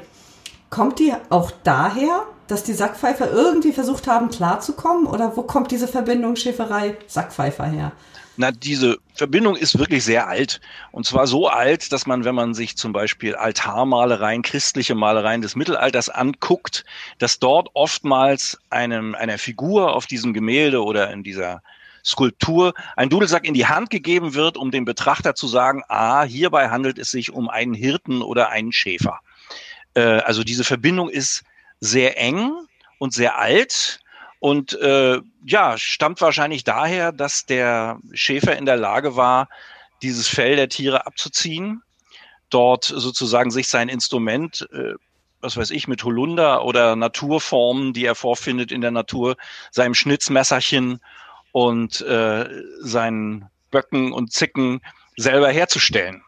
Kommt 0.70 1.00
die 1.00 1.12
auch 1.30 1.52
daher, 1.66 2.22
dass 2.48 2.64
die 2.64 2.72
Sackpfeifer 2.72 3.30
irgendwie 3.30 3.74
versucht 3.74 4.08
haben, 4.08 4.30
klarzukommen? 4.30 5.06
Oder 5.06 5.36
wo 5.36 5.42
kommt 5.42 5.70
diese 5.70 5.90
Verbindung 5.90 6.38
Schäferei-Sackpfeifer 6.38 7.66
her? 7.66 7.92
Na, 8.38 8.52
diese 8.52 8.98
Verbindung 9.14 9.56
ist 9.56 9.80
wirklich 9.80 10.04
sehr 10.04 10.28
alt. 10.28 10.60
Und 10.92 11.06
zwar 11.06 11.26
so 11.26 11.48
alt, 11.48 11.92
dass 11.94 12.06
man, 12.06 12.26
wenn 12.26 12.36
man 12.36 12.54
sich 12.54 12.76
zum 12.76 12.92
Beispiel 12.92 13.36
Altarmalereien, 13.36 14.42
christliche 14.42 14.94
Malereien 14.94 15.42
des 15.42 15.56
Mittelalters 15.56 16.10
anguckt, 16.10 16.84
dass 17.18 17.40
dort 17.40 17.70
oftmals 17.74 18.60
einem, 18.70 19.16
einer 19.16 19.38
Figur 19.38 19.96
auf 19.96 20.06
diesem 20.06 20.34
Gemälde 20.34 20.84
oder 20.84 21.12
in 21.12 21.24
dieser 21.24 21.62
Skulptur 22.04 22.74
ein 22.96 23.10
Dudelsack 23.10 23.46
in 23.46 23.54
die 23.54 23.66
Hand 23.66 23.90
gegeben 23.90 24.34
wird, 24.36 24.58
um 24.58 24.70
dem 24.70 24.86
Betrachter 24.86 25.34
zu 25.34 25.48
sagen, 25.48 25.82
ah, 25.88 26.24
hierbei 26.24 26.70
handelt 26.70 27.00
es 27.00 27.10
sich 27.12 27.32
um 27.32 27.50
einen 27.50 27.74
Hirten 27.74 28.22
oder 28.22 28.50
einen 28.50 28.74
Schäfer. 28.74 29.22
Äh, 29.96 30.02
also 30.02 30.44
diese 30.44 30.64
Verbindung 30.64 31.10
ist 31.10 31.44
sehr 31.80 32.20
eng 32.20 32.52
und 33.00 33.14
sehr 33.14 33.40
alt 33.40 34.00
und 34.40 34.74
äh, 34.80 35.20
ja, 35.46 35.78
stammt 35.78 36.22
wahrscheinlich 36.22 36.64
daher, 36.64 37.12
dass 37.12 37.46
der 37.46 38.00
Schäfer 38.14 38.58
in 38.58 38.66
der 38.66 38.78
Lage 38.78 39.16
war, 39.16 39.50
dieses 40.02 40.28
Fell 40.28 40.56
der 40.56 40.70
Tiere 40.70 41.08
abzuziehen, 41.08 41.82
dort 42.50 42.86
sozusagen 42.86 43.52
sich 43.52 43.68
sein 43.68 43.90
Instrument 43.90 44.68
äh, 44.72 44.94
was 45.46 45.56
weiß 45.56 45.72
ich, 45.72 45.88
mit 45.88 46.04
Holunder 46.04 46.66
oder 46.66 46.96
Naturformen, 46.96 47.94
die 47.94 48.04
er 48.04 48.16
vorfindet 48.16 48.72
in 48.72 48.82
der 48.82 48.92
Natur, 48.92 49.38
seinem 49.72 49.94
Schnitzmesserchen 49.94 51.00
und 51.52 52.02
äh, 52.02 52.50
seinen 52.82 53.48
Böcken 53.72 54.12
und 54.12 54.34
Zicken 54.34 54.82
selber 55.16 55.50
herzustellen. 55.50 56.24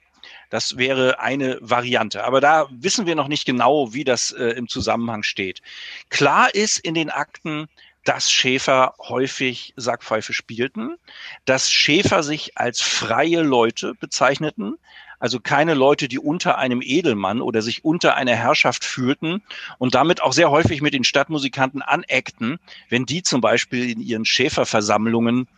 Das 0.49 0.77
wäre 0.77 1.19
eine 1.19 1.57
Variante. 1.59 2.23
Aber 2.23 2.39
da 2.39 2.67
wissen 2.69 3.05
wir 3.05 3.15
noch 3.15 3.27
nicht 3.27 3.45
genau, 3.45 3.93
wie 3.93 4.05
das 4.05 4.31
äh, 4.31 4.51
im 4.51 4.69
Zusammenhang 4.69 5.23
steht. 5.23 5.61
Klar 6.09 6.53
ist 6.55 6.77
in 6.77 6.93
den 6.93 7.09
Akten, 7.09 7.67
dass 8.07 8.31
Schäfer 8.31 8.93
häufig 8.99 9.73
Sackpfeife 9.75 10.31
spielten, 10.31 10.95
dass 11.43 11.69
Schäfer 11.69 12.23
sich 12.23 12.57
als 12.57 12.79
freie 12.79 13.41
Leute 13.41 13.95
bezeichneten, 13.95 14.77
also 15.19 15.41
keine 15.41 15.73
Leute, 15.73 16.07
die 16.07 16.17
unter 16.17 16.57
einem 16.57 16.81
Edelmann 16.81 17.41
oder 17.41 17.61
sich 17.61 17.83
unter 17.83 18.15
einer 18.15 18.35
Herrschaft 18.35 18.85
fühlten 18.85 19.41
und 19.77 19.93
damit 19.93 20.23
auch 20.23 20.31
sehr 20.31 20.49
häufig 20.49 20.81
mit 20.81 20.93
den 20.93 21.03
Stadtmusikanten 21.03 21.81
aneckten, 21.81 22.59
wenn 22.87 23.05
die 23.05 23.23
zum 23.23 23.41
Beispiel 23.41 23.89
in 23.89 23.99
ihren 23.99 24.23
Schäferversammlungen 24.23 25.49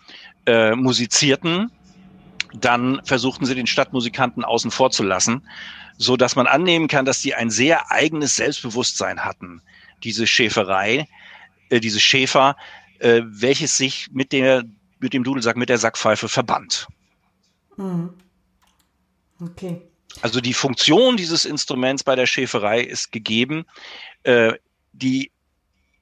äh, 0.48 0.74
musizierten, 0.74 1.70
dann 2.56 3.00
versuchten 3.04 3.46
sie 3.46 3.54
den 3.54 3.68
Stadtmusikanten 3.68 4.44
außen 4.44 4.72
vor 4.72 4.90
zu 4.90 5.04
lassen, 5.04 5.44
so 5.98 6.18
dass 6.18 6.36
man 6.36 6.48
annehmen 6.48 6.88
kann, 6.88 7.06
dass 7.06 7.22
die 7.22 7.36
ein 7.36 7.52
sehr 7.52 7.92
eigenes 7.92 8.38
Selbstbewusstsein 8.38 9.24
hatten, 9.24 9.62
diese 10.02 10.26
Schäferei, 10.26 11.08
äh, 11.70 11.80
diese 11.80 12.00
Schäfer, 12.00 12.56
äh, 13.00 13.22
welches 13.26 13.78
sich 13.78 14.10
mit 14.12 14.32
der 14.32 14.64
mit 15.00 15.14
dem 15.14 15.24
Dudelsack, 15.24 15.56
mit 15.56 15.70
der 15.70 15.78
Sackpfeife 15.78 16.28
verband. 16.28 16.88
Mhm. 17.78 18.14
Okay. 19.40 19.82
Also 20.22 20.42
die 20.42 20.54
Funktion 20.54 21.16
dieses 21.16 21.46
Instruments 21.46 22.04
bei 22.04 22.16
der 22.16 22.26
Schäferei 22.26 22.82
ist 22.82 23.12
gegeben. 23.12 23.66
Äh, 24.24 24.54
die 24.92 25.32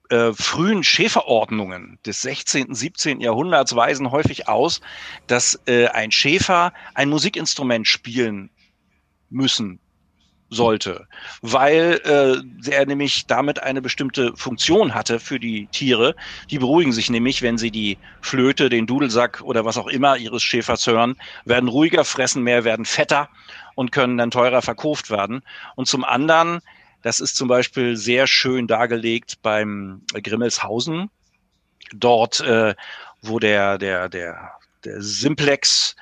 äh, 0.09 0.33
frühen 0.33 0.83
Schäferordnungen 0.83 1.99
des 2.05 2.21
16., 2.21 2.73
17. 2.73 3.19
Jahrhunderts 3.19 3.75
weisen 3.75 4.09
häufig 4.09 4.47
aus, 4.47 4.81
dass 5.27 5.59
äh, 5.67 5.87
ein 5.87 6.11
Schäfer 6.11 6.73
ein 6.95 7.09
Musikinstrument 7.09 7.87
spielen 7.87 8.49
müssen 9.29 9.79
sollte, 10.49 11.07
weil 11.41 11.99
äh, 12.05 12.71
er 12.71 12.85
nämlich 12.85 13.27
damit 13.27 13.61
eine 13.61 13.81
bestimmte 13.81 14.35
Funktion 14.35 14.95
hatte 14.95 15.19
für 15.19 15.39
die 15.39 15.67
Tiere. 15.67 16.15
Die 16.49 16.59
beruhigen 16.59 16.93
sich 16.93 17.09
nämlich, 17.09 17.41
wenn 17.41 17.57
sie 17.57 17.71
die 17.71 17.97
Flöte, 18.21 18.69
den 18.69 18.87
Dudelsack 18.87 19.41
oder 19.41 19.65
was 19.65 19.77
auch 19.77 19.87
immer 19.87 20.17
ihres 20.17 20.43
Schäfers 20.43 20.87
hören, 20.87 21.15
werden 21.45 21.67
ruhiger, 21.67 22.05
fressen 22.05 22.43
mehr, 22.43 22.63
werden 22.63 22.85
fetter 22.85 23.29
und 23.75 23.91
können 23.91 24.17
dann 24.17 24.31
teurer 24.31 24.61
verkauft 24.61 25.09
werden. 25.09 25.41
Und 25.75 25.87
zum 25.87 26.03
anderen, 26.03 26.61
das 27.01 27.19
ist 27.19 27.35
zum 27.35 27.47
Beispiel 27.47 27.97
sehr 27.97 28.25
schön 28.25 28.67
dargelegt 28.67 29.41
beim 29.41 30.01
Grimmelshausen, 30.13 31.09
dort, 31.93 32.39
äh, 32.39 32.73
wo 33.21 33.39
der, 33.39 33.77
der, 33.77 34.07
der, 34.07 34.51
der 34.85 35.01
Simplex 35.01 35.95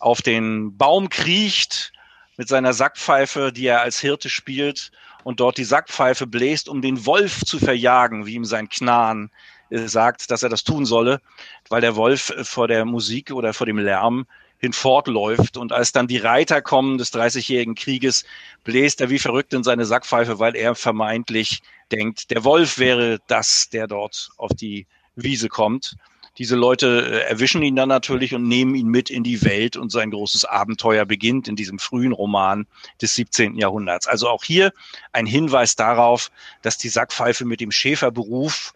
auf 0.00 0.22
den 0.22 0.76
Baum 0.76 1.08
kriecht 1.08 1.92
mit 2.36 2.48
seiner 2.48 2.72
Sackpfeife, 2.72 3.52
die 3.52 3.66
er 3.66 3.82
als 3.82 4.00
Hirte 4.00 4.28
spielt 4.28 4.90
und 5.24 5.40
dort 5.40 5.58
die 5.58 5.64
Sackpfeife 5.64 6.26
bläst, 6.26 6.68
um 6.68 6.82
den 6.82 7.06
Wolf 7.06 7.44
zu 7.44 7.58
verjagen, 7.58 8.26
wie 8.26 8.34
ihm 8.34 8.44
sein 8.44 8.68
Knarren 8.68 9.30
äh, 9.70 9.86
sagt, 9.88 10.30
dass 10.30 10.42
er 10.42 10.48
das 10.48 10.64
tun 10.64 10.84
solle, 10.86 11.20
weil 11.68 11.80
der 11.80 11.96
Wolf 11.96 12.30
äh, 12.30 12.44
vor 12.44 12.68
der 12.68 12.84
Musik 12.84 13.30
oder 13.30 13.52
vor 13.52 13.66
dem 13.66 13.78
Lärm 13.78 14.26
hinfortläuft. 14.58 15.56
Und 15.56 15.72
als 15.72 15.92
dann 15.92 16.06
die 16.06 16.18
Reiter 16.18 16.62
kommen 16.62 16.98
des 16.98 17.10
Dreißigjährigen 17.10 17.74
Krieges, 17.74 18.24
bläst 18.64 19.00
er 19.00 19.10
wie 19.10 19.18
verrückt 19.18 19.52
in 19.52 19.64
seine 19.64 19.84
Sackpfeife, 19.84 20.38
weil 20.38 20.56
er 20.56 20.74
vermeintlich 20.74 21.62
denkt, 21.90 22.30
der 22.30 22.44
Wolf 22.44 22.78
wäre 22.78 23.18
das, 23.26 23.68
der 23.70 23.86
dort 23.86 24.30
auf 24.36 24.52
die 24.54 24.86
Wiese 25.16 25.48
kommt. 25.48 25.96
Diese 26.38 26.56
Leute 26.56 27.06
äh, 27.10 27.30
erwischen 27.30 27.62
ihn 27.62 27.76
dann 27.76 27.88
natürlich 27.88 28.34
und 28.34 28.48
nehmen 28.48 28.74
ihn 28.74 28.88
mit 28.88 29.10
in 29.10 29.22
die 29.22 29.42
Welt 29.42 29.76
und 29.76 29.92
sein 29.92 30.10
großes 30.10 30.44
Abenteuer 30.44 31.04
beginnt 31.04 31.48
in 31.48 31.56
diesem 31.56 31.78
frühen 31.78 32.12
Roman 32.12 32.66
des 33.00 33.14
17. 33.14 33.56
Jahrhunderts. 33.56 34.06
Also 34.06 34.28
auch 34.28 34.44
hier 34.44 34.72
ein 35.12 35.26
Hinweis 35.26 35.76
darauf, 35.76 36.30
dass 36.62 36.78
die 36.78 36.88
Sackpfeife 36.88 37.44
mit 37.44 37.60
dem 37.60 37.70
Schäferberuf 37.70 38.72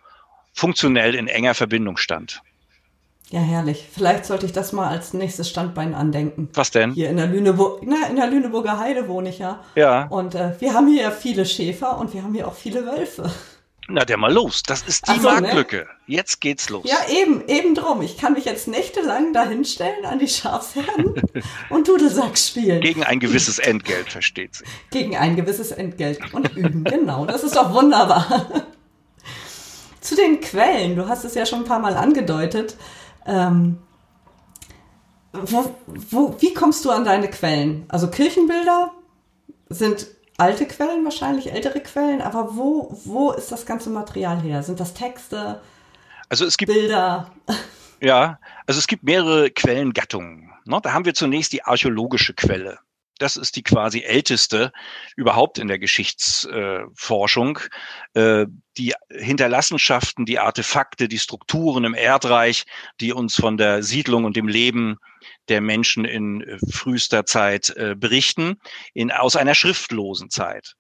funktionell 0.53 1.15
in 1.15 1.29
enger 1.29 1.55
Verbindung 1.55 1.97
stand. 1.97 2.43
Ja, 3.31 3.41
herrlich. 3.41 3.89
Vielleicht 3.93 4.25
sollte 4.25 4.47
ich 4.47 4.53
das 4.53 4.73
mal 4.73 4.89
als 4.89 5.13
nächstes 5.13 5.51
Standbein 5.51 5.95
andenken. 5.95 6.49
Was 6.55 6.71
denn? 6.71 6.93
Hier 6.93 7.11
in 7.11 7.17
der, 7.17 7.27
Lüneburg, 7.27 7.83
na, 7.85 8.07
in 8.09 8.17
der 8.17 8.29
Lüneburger 8.29 8.79
Heide 8.79 9.09
wohne 9.09 9.31
ich 9.31 9.39
ja. 9.39 9.65
Ja. 9.75 10.07
Und 10.07 10.37
äh, 10.37 10.53
wir 10.61 10.75
haben 10.75 10.87
hier 10.87 11.11
viele 11.11 11.45
Schäfer 11.45 11.99
und 11.99 12.15
wir 12.15 12.23
haben 12.23 12.35
hier 12.35 12.47
auch 12.47 12.55
viele 12.55 12.87
Wölfe. 12.87 13.31
Na, 13.89 14.05
der 14.05 14.17
mal 14.17 14.33
los. 14.33 14.63
Das 14.65 14.83
ist 14.83 15.07
die 15.07 15.21
so, 15.21 15.29
ne? 15.29 15.41
Marktlücke. 15.41 15.77
Ne? 15.77 15.87
Jetzt 16.07 16.41
geht's 16.41 16.69
los. 16.71 16.85
Ja, 16.89 16.97
eben, 17.09 17.47
eben 17.47 17.75
drum. 17.75 18.03
Ich 18.03 18.17
kann 18.19 18.33
mich 18.33 18.45
jetzt 18.45 18.67
nächtelang 18.67 19.33
dahinstellen 19.33 20.05
an 20.05 20.19
die 20.19 20.29
Schafsherren 20.29 21.15
und 21.71 21.87
Dudelsack 21.87 22.37
spielen. 22.37 22.81
Gegen 22.81 23.05
ein 23.05 23.21
gewisses 23.21 23.59
Entgelt, 23.59 24.11
versteht 24.11 24.57
sie. 24.57 24.65
Gegen 24.91 25.17
ein 25.17 25.37
gewisses 25.37 25.71
Entgelt 25.71 26.21
und 26.33 26.57
üben, 26.57 26.83
genau. 26.85 27.27
Das 27.27 27.45
ist 27.45 27.55
doch 27.55 27.73
wunderbar. 27.73 28.65
Zu 30.01 30.17
den 30.17 30.41
Quellen. 30.41 30.97
Du 30.97 31.09
hast 31.09 31.25
es 31.25 31.35
ja 31.35 31.47
schon 31.47 31.61
ein 31.61 31.65
paar 31.65 31.81
Mal 31.81 31.97
angedeutet. 31.97 32.77
Ähm, 33.25 33.79
wo, 35.33 35.77
wo, 35.87 36.37
wie 36.41 36.55
kommst 36.55 36.85
du 36.85 36.91
an 36.91 37.05
deine 37.05 37.29
Quellen? 37.29 37.85
Also 37.89 38.09
Kirchenbilder 38.09 38.93
sind 39.69 40.07
alte 40.39 40.67
Quellen 40.67 41.05
wahrscheinlich, 41.05 41.53
ältere 41.53 41.81
Quellen, 41.81 42.21
aber 42.21 42.57
wo, 42.57 42.99
wo 43.05 43.33
ist 43.33 43.53
das 43.53 43.67
ganze 43.67 43.91
Material 43.91 44.41
her? 44.41 44.63
Sind 44.63 44.81
das 44.81 44.95
Texte? 44.95 45.61
Also 46.29 46.45
es 46.45 46.57
gibt 46.57 46.73
Bilder. 46.73 47.31
Ja, 48.01 48.39
also 48.67 48.79
es 48.79 48.87
gibt 48.87 49.05
mehrere 49.05 49.51
Quellengattungen. 49.51 50.53
Ne? 50.67 50.81
Da 50.83 50.93
haben 50.93 51.05
wir 51.05 51.15
zunächst 51.15 51.53
die 51.53 51.63
archäologische 51.63 52.35
Quelle. 52.35 52.79
Das 53.19 53.37
ist 53.37 53.57
die 53.57 53.63
quasi 53.63 54.03
älteste 54.03 54.73
überhaupt 55.17 55.57
in 55.57 55.69
der 55.69 55.79
Geschichtsforschung. 55.79 57.59
Äh, 58.13 58.47
die 58.77 58.93
Hinterlassenschaften, 59.09 60.27
die 60.27 60.39
Artefakte, 60.39 61.09
die 61.09 61.19
Strukturen 61.19 61.85
im 61.85 61.95
Erdreich, 61.95 62.67
die 63.01 63.15
uns 63.15 63.35
von 63.35 63.57
der 63.57 63.83
Siedlung 63.83 64.25
und 64.25 64.37
dem 64.37 64.49
Leben 64.49 64.99
der 65.49 65.61
Menschen 65.61 66.05
in 66.05 66.43
äh, 66.43 66.59
frühester 66.71 67.27
Zeit 67.27 67.71
äh, 67.77 67.95
berichten, 67.97 68.61
in, 68.95 69.11
aus 69.11 69.37
einer 69.37 69.55
schriftlosen 69.55 70.31
Zeit. 70.31 70.77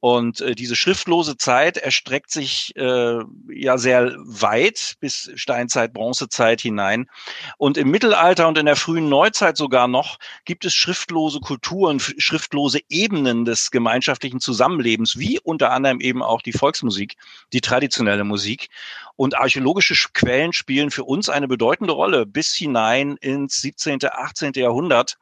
Und 0.00 0.40
äh, 0.40 0.54
diese 0.54 0.76
schriftlose 0.76 1.36
Zeit 1.36 1.76
erstreckt 1.76 2.30
sich 2.30 2.74
äh, 2.76 3.18
ja 3.48 3.78
sehr 3.78 4.14
weit 4.18 4.94
bis 5.00 5.30
Steinzeit, 5.34 5.92
Bronzezeit 5.92 6.60
hinein. 6.60 7.10
Und 7.56 7.76
im 7.76 7.90
Mittelalter 7.90 8.46
und 8.46 8.58
in 8.58 8.66
der 8.66 8.76
frühen 8.76 9.08
Neuzeit 9.08 9.56
sogar 9.56 9.88
noch 9.88 10.18
gibt 10.44 10.64
es 10.64 10.74
schriftlose 10.74 11.40
Kulturen, 11.40 11.98
schriftlose 11.98 12.78
Ebenen 12.88 13.44
des 13.44 13.72
gemeinschaftlichen 13.72 14.38
Zusammenlebens, 14.38 15.18
wie 15.18 15.40
unter 15.40 15.72
anderem 15.72 16.00
eben 16.00 16.22
auch 16.22 16.42
die 16.42 16.52
Volksmusik, 16.52 17.16
die 17.52 17.60
traditionelle 17.60 18.22
Musik. 18.24 18.68
Und 19.16 19.36
archäologische 19.36 19.96
Quellen 20.12 20.52
spielen 20.52 20.92
für 20.92 21.02
uns 21.02 21.28
eine 21.28 21.48
bedeutende 21.48 21.92
Rolle 21.92 22.24
bis 22.24 22.54
hinein 22.54 23.16
ins 23.16 23.60
17., 23.62 23.98
18. 24.04 24.52
Jahrhundert. 24.54 25.18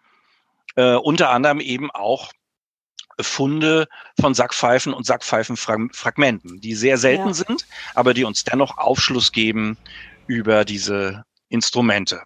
Äh, 0.74 0.96
unter 0.96 1.30
anderem 1.30 1.60
eben 1.60 1.90
auch 1.90 2.32
Funde 3.20 3.87
von 4.20 4.35
Sackpfeifen 4.35 4.92
und 4.92 5.07
Sackpfeifenfragmenten, 5.07 6.61
die 6.61 6.74
sehr 6.74 6.98
selten 6.98 7.29
ja. 7.29 7.35
sind, 7.35 7.66
aber 7.94 8.14
die 8.14 8.24
uns 8.24 8.44
dennoch 8.44 8.79
Aufschluss 8.79 9.33
geben 9.33 9.76
über 10.26 10.64
diese 10.64 11.24
Instrumente. 11.48 12.22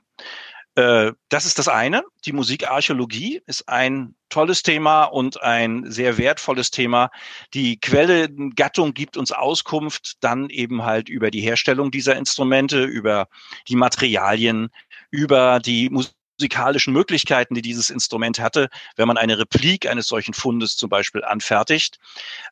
Äh, 0.76 1.12
das 1.28 1.46
ist 1.46 1.58
das 1.58 1.68
eine. 1.68 2.04
Die 2.24 2.32
Musikarchäologie 2.32 3.42
ist 3.46 3.68
ein 3.68 4.14
tolles 4.28 4.62
Thema 4.62 5.04
und 5.04 5.42
ein 5.42 5.90
sehr 5.90 6.16
wertvolles 6.16 6.70
Thema. 6.70 7.10
Die 7.54 7.78
Quellengattung 7.80 8.94
gibt 8.94 9.16
uns 9.16 9.32
Auskunft 9.32 10.14
dann 10.20 10.48
eben 10.48 10.84
halt 10.84 11.08
über 11.08 11.30
die 11.30 11.40
Herstellung 11.40 11.90
dieser 11.90 12.16
Instrumente, 12.16 12.84
über 12.84 13.28
die 13.68 13.76
Materialien, 13.76 14.70
über 15.10 15.58
die 15.58 15.90
Musik 15.90 16.14
musikalischen 16.40 16.94
Möglichkeiten, 16.94 17.54
die 17.54 17.60
dieses 17.60 17.90
Instrument 17.90 18.40
hatte, 18.40 18.70
wenn 18.96 19.06
man 19.06 19.18
eine 19.18 19.38
Replik 19.38 19.86
eines 19.86 20.08
solchen 20.08 20.32
Fundes 20.32 20.76
zum 20.76 20.88
Beispiel 20.88 21.22
anfertigt. 21.22 21.98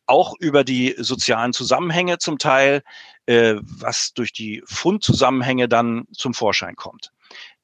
Auch 0.05 0.35
über 0.39 0.63
die 0.63 0.95
sozialen 0.99 1.55
Zusammenhänge 1.55 2.19
zum 2.19 2.37
Teil, 2.39 2.83
äh, 3.25 3.55
was 3.63 4.13
durch 4.13 4.35
die 4.35 4.63
Fundzusammenhänge 4.67 5.69
dann 5.69 6.07
zum 6.13 6.35
Vorschein 6.35 6.77
kommt. 6.77 7.13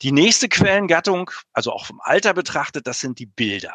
Die 0.01 0.13
nächste 0.13 0.49
Quellengattung, 0.49 1.31
also 1.53 1.73
auch 1.73 1.85
vom 1.85 2.01
Alter 2.03 2.33
betrachtet, 2.33 2.87
das 2.87 3.01
sind 3.01 3.19
die 3.19 3.27
Bilder. 3.27 3.75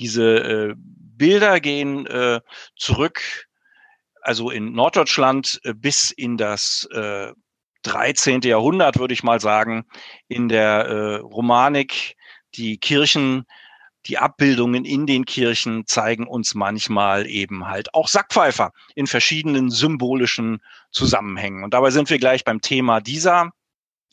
Diese 0.00 0.24
äh, 0.24 0.74
Bilder 0.76 1.60
gehen 1.60 2.06
äh, 2.06 2.40
zurück, 2.76 3.46
also 4.22 4.50
in 4.50 4.72
Norddeutschland 4.72 5.60
äh, 5.62 5.72
bis 5.72 6.10
in 6.10 6.36
das 6.36 6.88
äh, 6.92 7.32
13. 7.82 8.42
Jahrhundert, 8.42 8.98
würde 8.98 9.14
ich 9.14 9.22
mal 9.22 9.40
sagen, 9.40 9.84
in 10.28 10.48
der 10.48 10.86
äh, 10.86 11.16
Romanik, 11.16 12.16
die 12.54 12.78
Kirchen, 12.78 13.46
die 14.06 14.18
Abbildungen 14.18 14.84
in 14.84 15.06
den 15.06 15.24
Kirchen 15.24 15.86
zeigen 15.86 16.26
uns 16.26 16.54
manchmal 16.54 17.26
eben 17.26 17.66
halt 17.66 17.94
auch 17.94 18.08
Sackpfeifer 18.08 18.72
in 18.94 19.06
verschiedenen 19.06 19.70
symbolischen 19.70 20.62
Zusammenhängen. 20.90 21.64
Und 21.64 21.74
dabei 21.74 21.90
sind 21.90 22.08
wir 22.10 22.18
gleich 22.18 22.44
beim 22.44 22.60
Thema 22.60 23.00
dieser 23.00 23.50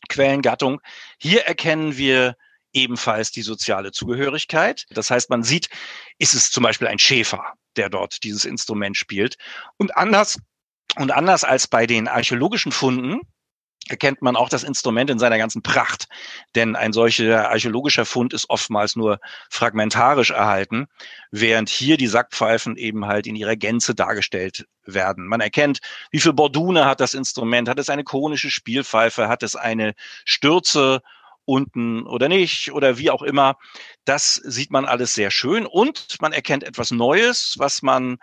Quellengattung. 0.10 0.82
Hier 1.20 1.42
erkennen 1.46 1.98
wir 1.98 2.36
ebenfalls 2.74 3.32
die 3.32 3.42
soziale 3.42 3.92
Zugehörigkeit. 3.92 4.86
Das 4.90 5.10
heißt, 5.10 5.30
man 5.30 5.44
sieht, 5.44 5.70
ist 6.18 6.34
es 6.34 6.52
zum 6.52 6.64
Beispiel 6.64 6.88
ein 6.88 7.00
Schäfer, 7.00 7.54
der 7.76 7.90
dort 7.90 8.24
dieses 8.24 8.46
Instrument 8.46 8.98
spielt. 8.98 9.38
Und 9.78 9.96
anders, 9.96 10.38
und 10.98 11.12
anders 11.12 11.44
als 11.44 11.68
bei 11.68 11.88
den 11.88 12.08
archäologischen 12.08 12.72
Funden, 12.72 13.22
erkennt 13.88 14.22
man 14.22 14.36
auch 14.36 14.50
das 14.50 14.64
Instrument 14.64 15.10
in 15.10 15.20
seiner 15.20 15.38
ganzen 15.38 15.62
Pracht. 15.62 16.08
Denn 16.56 16.76
ein 16.76 16.94
solcher 16.94 17.50
archäologischer 17.50 18.06
Fund 18.06 18.34
ist 18.34 18.50
oftmals 18.50 18.96
nur 18.96 19.20
fragmentarisch 19.50 20.32
erhalten, 20.32 20.88
während 21.32 21.70
hier 21.70 21.98
die 21.98 22.08
Sackpfeifen 22.08 22.78
eben 22.78 23.06
halt 23.06 23.28
in 23.28 23.36
ihrer 23.36 23.56
Gänze 23.56 23.96
dargestellt 23.96 24.68
werden. 24.86 25.28
Man 25.28 25.42
erkennt, 25.42 25.80
wie 26.12 26.20
viel 26.20 26.34
Bordune 26.34 26.86
hat 26.86 27.00
das 27.00 27.14
Instrument, 27.14 27.70
hat 27.70 27.80
es 27.80 27.90
eine 27.90 28.04
konische 28.04 28.52
Spielpfeife, 28.52 29.28
hat 29.28 29.44
es 29.44 29.56
eine 29.56 29.94
Stürze 30.26 31.02
unten 31.46 32.06
oder 32.06 32.28
nicht 32.28 32.74
oder 32.74 32.98
wie 32.98 33.10
auch 33.10 33.22
immer. 33.22 33.58
Das 34.04 34.36
sieht 34.36 34.70
man 34.70 34.86
alles 34.86 35.14
sehr 35.14 35.32
schön 35.32 35.66
und 35.66 36.18
man 36.22 36.34
erkennt 36.34 36.64
etwas 36.64 36.92
Neues, 36.92 37.56
was 37.58 37.82
man 37.82 38.18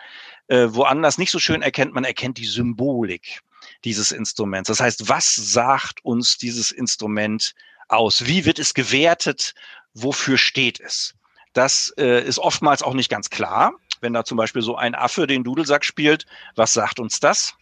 äh, 0.47 0.67
woanders 0.69 1.17
nicht 1.17 1.31
so 1.31 1.39
schön 1.39 1.63
erkennt. 1.63 1.93
Man 1.93 2.03
erkennt 2.03 2.37
die 2.37 2.45
Symbolik 2.45 3.41
dieses 3.83 4.11
Instruments. 4.11 4.67
Das 4.67 4.79
heißt, 4.79 5.09
was 5.09 5.35
sagt 5.35 6.03
uns 6.03 6.37
dieses 6.37 6.71
Instrument 6.71 7.53
aus? 7.87 8.25
Wie 8.25 8.45
wird 8.45 8.59
es 8.59 8.73
gewertet? 8.73 9.53
Wofür 9.93 10.37
steht 10.37 10.79
es? 10.79 11.15
Das 11.53 11.93
äh, 11.97 12.23
ist 12.23 12.39
oftmals 12.39 12.83
auch 12.83 12.93
nicht 12.93 13.09
ganz 13.09 13.29
klar. 13.29 13.73
Wenn 14.01 14.13
da 14.13 14.25
zum 14.25 14.37
Beispiel 14.37 14.61
so 14.61 14.75
ein 14.75 14.93
Affe 14.93 15.25
den 15.25 15.43
Dudelsack 15.43 15.85
spielt, 15.85 16.25
was 16.55 16.73
sagt 16.73 16.99
uns 16.99 17.19
das? 17.19 17.55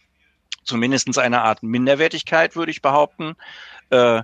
Zumindestens 0.64 1.18
eine 1.18 1.42
Art 1.42 1.62
Minderwertigkeit, 1.62 2.56
würde 2.56 2.72
ich 2.72 2.82
behaupten. 2.82 3.36
Äh, 3.90 4.22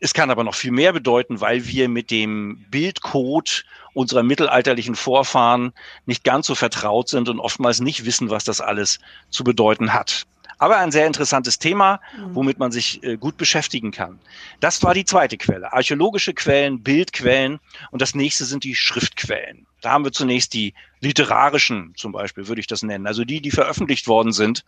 es 0.00 0.14
kann 0.14 0.30
aber 0.30 0.44
noch 0.44 0.54
viel 0.54 0.70
mehr 0.70 0.92
bedeuten, 0.92 1.40
weil 1.40 1.66
wir 1.66 1.88
mit 1.88 2.10
dem 2.10 2.64
Bildcode 2.70 3.64
unserer 3.94 4.22
mittelalterlichen 4.22 4.94
Vorfahren 4.94 5.72
nicht 6.06 6.22
ganz 6.22 6.46
so 6.46 6.54
vertraut 6.54 7.08
sind 7.08 7.28
und 7.28 7.40
oftmals 7.40 7.80
nicht 7.80 8.04
wissen, 8.04 8.30
was 8.30 8.44
das 8.44 8.60
alles 8.60 9.00
zu 9.28 9.42
bedeuten 9.42 9.92
hat. 9.92 10.26
Aber 10.58 10.78
ein 10.78 10.90
sehr 10.90 11.06
interessantes 11.06 11.58
Thema, 11.58 12.00
mhm. 12.16 12.34
womit 12.34 12.58
man 12.58 12.72
sich 12.72 13.02
äh, 13.02 13.16
gut 13.16 13.36
beschäftigen 13.36 13.92
kann. 13.92 14.18
Das 14.60 14.82
war 14.82 14.94
die 14.94 15.04
zweite 15.04 15.38
Quelle. 15.38 15.72
Archäologische 15.72 16.34
Quellen, 16.34 16.82
Bildquellen 16.82 17.60
und 17.90 18.02
das 18.02 18.14
nächste 18.14 18.44
sind 18.44 18.64
die 18.64 18.74
Schriftquellen. 18.74 19.66
Da 19.80 19.90
haben 19.90 20.04
wir 20.04 20.12
zunächst 20.12 20.54
die 20.54 20.74
literarischen, 21.00 21.94
zum 21.96 22.12
Beispiel 22.12 22.48
würde 22.48 22.60
ich 22.60 22.66
das 22.66 22.82
nennen, 22.82 23.06
also 23.06 23.24
die, 23.24 23.40
die 23.40 23.52
veröffentlicht 23.52 24.08
worden 24.08 24.32
sind, 24.32 24.64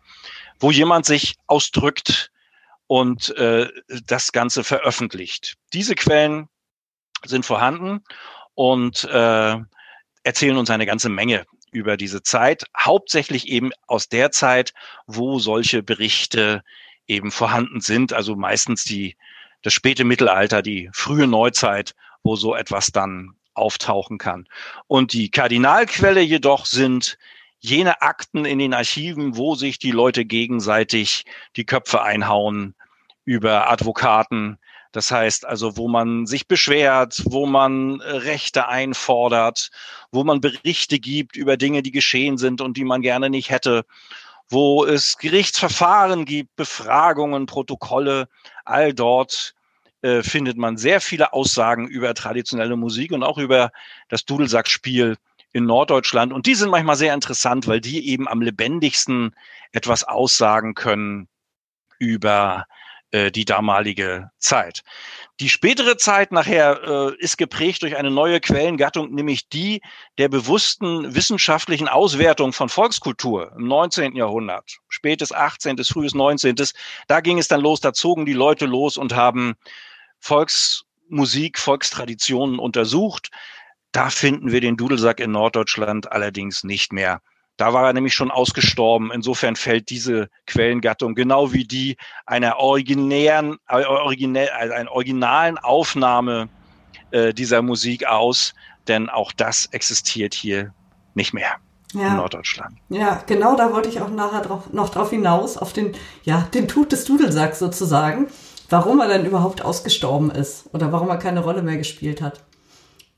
wo 0.60 0.70
jemand 0.70 1.06
sich 1.06 1.36
ausdrückt 1.48 2.30
und 2.86 3.36
äh, 3.36 3.68
das 4.06 4.32
Ganze 4.32 4.62
veröffentlicht. 4.62 5.56
Diese 5.72 5.96
Quellen 5.96 6.48
sind 7.24 7.44
vorhanden 7.44 8.04
und 8.54 9.04
äh, 9.04 9.56
erzählen 10.22 10.56
uns 10.56 10.70
eine 10.70 10.86
ganze 10.86 11.08
Menge 11.08 11.46
über 11.72 11.96
diese 11.96 12.22
Zeit, 12.22 12.64
hauptsächlich 12.78 13.48
eben 13.48 13.70
aus 13.86 14.08
der 14.08 14.30
Zeit, 14.30 14.72
wo 15.06 15.38
solche 15.38 15.82
Berichte 15.82 16.62
eben 17.06 17.30
vorhanden 17.30 17.80
sind, 17.80 18.12
also 18.12 18.36
meistens 18.36 18.84
die, 18.84 19.16
das 19.62 19.72
späte 19.72 20.04
Mittelalter, 20.04 20.62
die 20.62 20.90
frühe 20.92 21.26
Neuzeit, 21.26 21.94
wo 22.22 22.36
so 22.36 22.54
etwas 22.54 22.92
dann 22.92 23.34
auftauchen 23.54 24.18
kann. 24.18 24.46
Und 24.86 25.12
die 25.12 25.30
Kardinalquelle 25.30 26.20
jedoch 26.20 26.66
sind 26.66 27.18
jene 27.58 28.00
Akten 28.00 28.44
in 28.44 28.58
den 28.58 28.72
Archiven, 28.72 29.36
wo 29.36 29.54
sich 29.54 29.78
die 29.78 29.90
Leute 29.90 30.24
gegenseitig 30.24 31.24
die 31.56 31.66
Köpfe 31.66 32.02
einhauen 32.02 32.74
über 33.24 33.70
Advokaten, 33.70 34.58
das 34.92 35.10
heißt 35.10 35.46
also, 35.46 35.76
wo 35.76 35.88
man 35.88 36.26
sich 36.26 36.48
beschwert, 36.48 37.22
wo 37.24 37.46
man 37.46 38.00
äh, 38.00 38.10
Rechte 38.10 38.68
einfordert, 38.68 39.70
wo 40.10 40.24
man 40.24 40.40
Berichte 40.40 40.98
gibt 40.98 41.36
über 41.36 41.56
Dinge, 41.56 41.82
die 41.82 41.92
geschehen 41.92 42.38
sind 42.38 42.60
und 42.60 42.76
die 42.76 42.84
man 42.84 43.02
gerne 43.02 43.30
nicht 43.30 43.50
hätte, 43.50 43.84
wo 44.48 44.84
es 44.84 45.16
Gerichtsverfahren 45.18 46.24
gibt, 46.24 46.56
Befragungen, 46.56 47.46
Protokolle, 47.46 48.28
all 48.64 48.92
dort 48.92 49.54
äh, 50.02 50.22
findet 50.22 50.56
man 50.56 50.76
sehr 50.76 51.00
viele 51.00 51.32
Aussagen 51.32 51.86
über 51.86 52.14
traditionelle 52.14 52.76
Musik 52.76 53.12
und 53.12 53.22
auch 53.22 53.38
über 53.38 53.70
das 54.08 54.24
Dudelsackspiel 54.24 55.16
in 55.52 55.66
Norddeutschland. 55.66 56.32
Und 56.32 56.46
die 56.46 56.54
sind 56.54 56.70
manchmal 56.70 56.96
sehr 56.96 57.14
interessant, 57.14 57.68
weil 57.68 57.80
die 57.80 58.08
eben 58.08 58.26
am 58.26 58.40
lebendigsten 58.40 59.36
etwas 59.72 60.02
aussagen 60.02 60.74
können 60.74 61.28
über 61.98 62.66
äh, 63.12 63.30
die 63.30 63.44
damalige 63.44 64.30
Zeit. 64.38 64.82
Die 65.40 65.48
spätere 65.48 65.96
Zeit 65.96 66.32
nachher 66.32 66.80
äh, 66.82 67.16
ist 67.18 67.38
geprägt 67.38 67.82
durch 67.82 67.96
eine 67.96 68.10
neue 68.10 68.40
Quellengattung, 68.40 69.12
nämlich 69.14 69.48
die 69.48 69.80
der 70.18 70.28
bewussten 70.28 71.14
wissenschaftlichen 71.14 71.88
Auswertung 71.88 72.52
von 72.52 72.68
Volkskultur 72.68 73.52
im 73.56 73.66
19. 73.66 74.14
Jahrhundert, 74.14 74.78
spätes 74.88 75.32
18., 75.32 75.78
frühes 75.84 76.14
19. 76.14 76.54
Da 77.08 77.20
ging 77.20 77.38
es 77.38 77.48
dann 77.48 77.60
los, 77.60 77.80
da 77.80 77.92
zogen 77.92 78.26
die 78.26 78.32
Leute 78.32 78.66
los 78.66 78.96
und 78.96 79.14
haben 79.14 79.54
Volksmusik, 80.20 81.58
Volkstraditionen 81.58 82.58
untersucht. 82.58 83.30
Da 83.92 84.10
finden 84.10 84.52
wir 84.52 84.60
den 84.60 84.76
Dudelsack 84.76 85.18
in 85.18 85.32
Norddeutschland 85.32 86.12
allerdings 86.12 86.62
nicht 86.62 86.92
mehr. 86.92 87.22
Da 87.60 87.74
war 87.74 87.88
er 87.88 87.92
nämlich 87.92 88.14
schon 88.14 88.30
ausgestorben. 88.30 89.10
Insofern 89.12 89.54
fällt 89.54 89.90
diese 89.90 90.30
Quellengattung 90.46 91.14
genau 91.14 91.52
wie 91.52 91.64
die 91.64 91.98
einer 92.24 92.56
originären, 92.56 93.58
äh, 93.68 93.84
originell, 93.84 94.48
also 94.48 94.72
einer 94.72 94.90
originalen 94.90 95.58
Aufnahme 95.58 96.48
äh, 97.10 97.34
dieser 97.34 97.60
Musik 97.60 98.06
aus, 98.06 98.54
denn 98.88 99.10
auch 99.10 99.30
das 99.32 99.66
existiert 99.72 100.32
hier 100.32 100.72
nicht 101.12 101.34
mehr 101.34 101.56
ja. 101.92 102.08
in 102.08 102.16
Norddeutschland. 102.16 102.78
Ja, 102.88 103.22
genau 103.26 103.54
da 103.56 103.74
wollte 103.74 103.90
ich 103.90 104.00
auch 104.00 104.08
nachher 104.08 104.40
drauf, 104.40 104.72
noch 104.72 104.88
drauf 104.88 105.10
hinaus, 105.10 105.58
auf 105.58 105.74
den, 105.74 105.94
ja, 106.22 106.48
den 106.54 106.66
Tod 106.66 106.92
des 106.92 107.04
Dudelsacks 107.04 107.58
sozusagen, 107.58 108.28
warum 108.70 109.00
er 109.00 109.08
dann 109.08 109.26
überhaupt 109.26 109.60
ausgestorben 109.60 110.30
ist 110.30 110.64
oder 110.72 110.92
warum 110.92 111.10
er 111.10 111.18
keine 111.18 111.40
Rolle 111.40 111.60
mehr 111.60 111.76
gespielt 111.76 112.22
hat. 112.22 112.42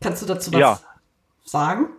Kannst 0.01 0.21
du 0.21 0.27
dazu 0.27 0.53
was 0.53 0.59
ja. 0.59 0.81
sagen? 1.45 1.91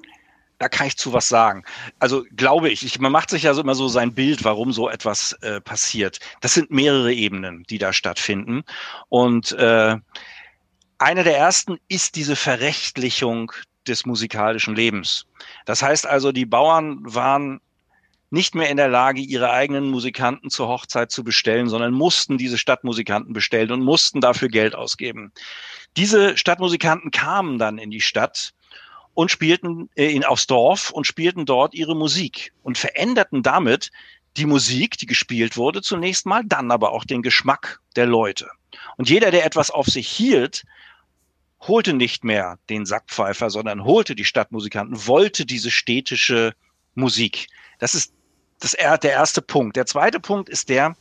Da 0.63 0.69
kann 0.69 0.87
ich 0.87 0.95
zu 0.95 1.11
was 1.11 1.27
sagen. 1.27 1.65
Also 1.99 2.25
glaube 2.37 2.69
ich, 2.69 2.85
ich 2.85 2.97
man 2.97 3.11
macht 3.11 3.29
sich 3.29 3.43
ja 3.43 3.53
so 3.53 3.61
immer 3.61 3.75
so 3.75 3.89
sein 3.89 4.13
Bild, 4.13 4.45
warum 4.45 4.71
so 4.71 4.89
etwas 4.89 5.33
äh, 5.41 5.59
passiert. 5.59 6.21
Das 6.39 6.53
sind 6.53 6.71
mehrere 6.71 7.13
Ebenen, 7.13 7.65
die 7.69 7.79
da 7.79 7.91
stattfinden. 7.91 8.63
Und 9.09 9.51
äh, 9.51 9.97
eine 10.99 11.23
der 11.25 11.37
ersten 11.37 11.79
ist 11.89 12.15
diese 12.15 12.37
Verrechtlichung 12.37 13.51
des 13.89 14.05
musikalischen 14.05 14.73
Lebens. 14.73 15.25
Das 15.65 15.83
heißt 15.83 16.07
also, 16.07 16.31
die 16.31 16.45
Bauern 16.45 16.99
waren 17.01 17.59
nicht 18.29 18.55
mehr 18.55 18.69
in 18.69 18.77
der 18.77 18.87
Lage, 18.87 19.19
ihre 19.19 19.51
eigenen 19.51 19.89
Musikanten 19.91 20.49
zur 20.49 20.69
Hochzeit 20.69 21.11
zu 21.11 21.25
bestellen, 21.25 21.67
sondern 21.67 21.91
mussten 21.91 22.37
diese 22.37 22.57
Stadtmusikanten 22.57 23.33
bestellen 23.33 23.71
und 23.71 23.81
mussten 23.81 24.21
dafür 24.21 24.47
Geld 24.47 24.75
ausgeben. 24.75 25.33
Diese 25.97 26.37
Stadtmusikanten 26.37 27.11
kamen 27.11 27.59
dann 27.59 27.77
in 27.77 27.91
die 27.91 28.01
Stadt 28.01 28.53
und 29.13 29.31
spielten 29.31 29.89
äh, 29.95 30.13
in, 30.13 30.23
aufs 30.23 30.47
Dorf 30.47 30.91
und 30.91 31.05
spielten 31.05 31.45
dort 31.45 31.73
ihre 31.73 31.95
Musik 31.95 32.53
und 32.63 32.77
veränderten 32.77 33.43
damit 33.43 33.91
die 34.37 34.45
Musik, 34.45 34.97
die 34.97 35.05
gespielt 35.05 35.57
wurde, 35.57 35.81
zunächst 35.81 36.25
mal, 36.25 36.43
dann 36.43 36.71
aber 36.71 36.91
auch 36.91 37.05
den 37.05 37.21
Geschmack 37.21 37.79
der 37.95 38.07
Leute. 38.07 38.49
Und 38.97 39.09
jeder, 39.09 39.29
der 39.29 39.45
etwas 39.45 39.69
auf 39.69 39.85
sich 39.85 40.07
hielt, 40.07 40.63
holte 41.61 41.93
nicht 41.93 42.23
mehr 42.23 42.57
den 42.69 42.85
Sackpfeifer, 42.85 43.49
sondern 43.49 43.83
holte 43.83 44.15
die 44.15 44.25
Stadtmusikanten, 44.25 45.07
wollte 45.07 45.45
diese 45.45 45.71
städtische 45.71 46.53
Musik. 46.95 47.47
Das 47.79 47.95
ist 47.95 48.13
das, 48.59 48.71
der 48.71 49.11
erste 49.11 49.41
Punkt. 49.41 49.75
Der 49.75 49.85
zweite 49.85 50.19
Punkt 50.19 50.49
ist 50.49 50.69
der, 50.69 50.95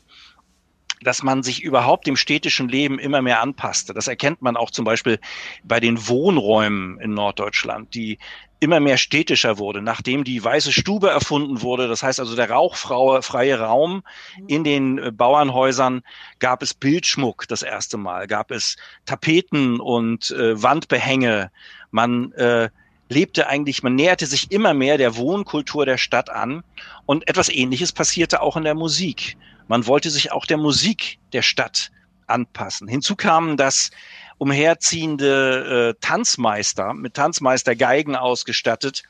dass 1.04 1.22
man 1.22 1.42
sich 1.42 1.62
überhaupt 1.62 2.06
dem 2.06 2.16
städtischen 2.16 2.68
Leben 2.68 2.98
immer 2.98 3.22
mehr 3.22 3.40
anpasste. 3.40 3.94
Das 3.94 4.08
erkennt 4.08 4.42
man 4.42 4.56
auch 4.56 4.70
zum 4.70 4.84
Beispiel 4.84 5.18
bei 5.64 5.80
den 5.80 6.08
Wohnräumen 6.08 6.98
in 7.00 7.14
Norddeutschland, 7.14 7.94
die 7.94 8.18
immer 8.62 8.78
mehr 8.78 8.96
städtischer 8.96 9.58
wurde, 9.58 9.82
nachdem 9.82 10.22
die 10.22 10.42
Weiße 10.42 10.70
Stube 10.70 11.10
erfunden 11.10 11.62
wurde. 11.62 11.88
Das 11.88 12.04
heißt 12.04 12.20
also 12.20 12.36
der 12.36 12.48
rauchfreie 12.48 13.58
Raum 13.58 14.04
in 14.46 14.62
den 14.62 14.98
äh, 14.98 15.10
Bauernhäusern 15.10 16.02
gab 16.38 16.62
es 16.62 16.72
Bildschmuck 16.72 17.48
das 17.48 17.62
erste 17.62 17.96
Mal, 17.96 18.28
gab 18.28 18.52
es 18.52 18.76
Tapeten 19.04 19.80
und 19.80 20.30
äh, 20.30 20.62
Wandbehänge. 20.62 21.50
Man 21.90 22.30
äh, 22.32 22.68
lebte 23.08 23.48
eigentlich, 23.48 23.82
man 23.82 23.96
näherte 23.96 24.26
sich 24.26 24.52
immer 24.52 24.74
mehr 24.74 24.96
der 24.96 25.16
Wohnkultur 25.16 25.84
der 25.84 25.98
Stadt 25.98 26.30
an 26.30 26.62
und 27.04 27.28
etwas 27.28 27.48
Ähnliches 27.48 27.90
passierte 27.90 28.42
auch 28.42 28.56
in 28.56 28.62
der 28.62 28.76
Musik. 28.76 29.36
Man 29.72 29.86
wollte 29.86 30.10
sich 30.10 30.32
auch 30.32 30.44
der 30.44 30.58
Musik 30.58 31.18
der 31.32 31.40
Stadt 31.40 31.92
anpassen. 32.26 32.88
Hinzu 32.88 33.16
kamen, 33.16 33.56
dass 33.56 33.90
umherziehende 34.36 35.94
äh, 35.96 35.98
Tanzmeister 35.98 36.92
mit 36.92 37.14
Tanzmeister 37.14 37.74
Geigen 37.74 38.14
ausgestattet, 38.14 39.02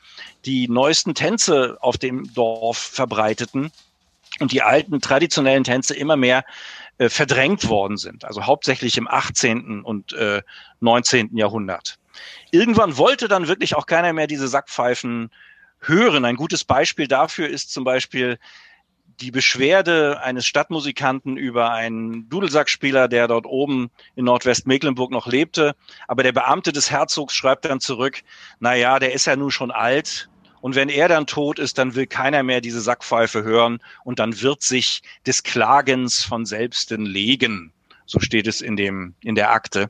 die 0.45 0.69
neuesten 0.69 1.15
Tänze 1.15 1.77
auf 1.81 1.97
dem 1.97 2.33
Dorf 2.33 2.77
verbreiteten 2.77 3.73
und 4.39 4.53
die 4.53 4.61
alten 4.61 5.01
traditionellen 5.01 5.65
Tänze 5.65 5.95
immer 5.95 6.15
mehr 6.15 6.45
äh, 6.97 7.09
verdrängt 7.09 7.67
worden 7.67 7.97
sind, 7.97 8.23
also 8.23 8.45
hauptsächlich 8.45 8.97
im 8.97 9.09
18. 9.09 9.81
und 9.81 10.13
äh, 10.13 10.43
19. 10.79 11.35
Jahrhundert. 11.35 11.99
Irgendwann 12.51 12.95
wollte 12.95 13.27
dann 13.27 13.49
wirklich 13.49 13.75
auch 13.75 13.85
keiner 13.85 14.13
mehr 14.13 14.27
diese 14.27 14.47
Sackpfeifen 14.47 15.29
hören. 15.81 16.23
Ein 16.23 16.37
gutes 16.37 16.63
Beispiel 16.63 17.09
dafür 17.09 17.49
ist 17.49 17.73
zum 17.73 17.83
Beispiel 17.83 18.39
die 19.19 19.31
Beschwerde 19.31 20.21
eines 20.21 20.45
Stadtmusikanten 20.45 21.37
über 21.37 21.71
einen 21.71 22.29
Dudelsackspieler, 22.29 23.07
der 23.07 23.27
dort 23.27 23.45
oben 23.45 23.91
in 24.15 24.25
Nordwestmecklenburg 24.25 25.11
noch 25.11 25.27
lebte. 25.27 25.75
Aber 26.07 26.23
der 26.23 26.31
Beamte 26.31 26.71
des 26.71 26.91
Herzogs 26.91 27.33
schreibt 27.33 27.65
dann 27.65 27.79
zurück, 27.79 28.21
na 28.59 28.75
ja, 28.75 28.99
der 28.99 29.13
ist 29.13 29.25
ja 29.25 29.35
nun 29.35 29.51
schon 29.51 29.71
alt. 29.71 30.29
Und 30.61 30.75
wenn 30.75 30.89
er 30.89 31.09
dann 31.09 31.27
tot 31.27 31.59
ist, 31.59 31.77
dann 31.77 31.95
will 31.95 32.07
keiner 32.07 32.41
mehr 32.41 32.61
diese 32.61 32.79
Sackpfeife 32.79 33.43
hören 33.43 33.79
und 34.05 34.19
dann 34.19 34.41
wird 34.41 34.61
sich 34.61 35.03
des 35.25 35.43
Klagens 35.43 36.23
von 36.23 36.45
selbsten 36.45 37.05
legen. 37.05 37.73
So 38.05 38.19
steht 38.19 38.47
es 38.47 38.61
in 38.61 38.77
dem, 38.77 39.13
in 39.21 39.35
der 39.35 39.51
Akte. 39.51 39.89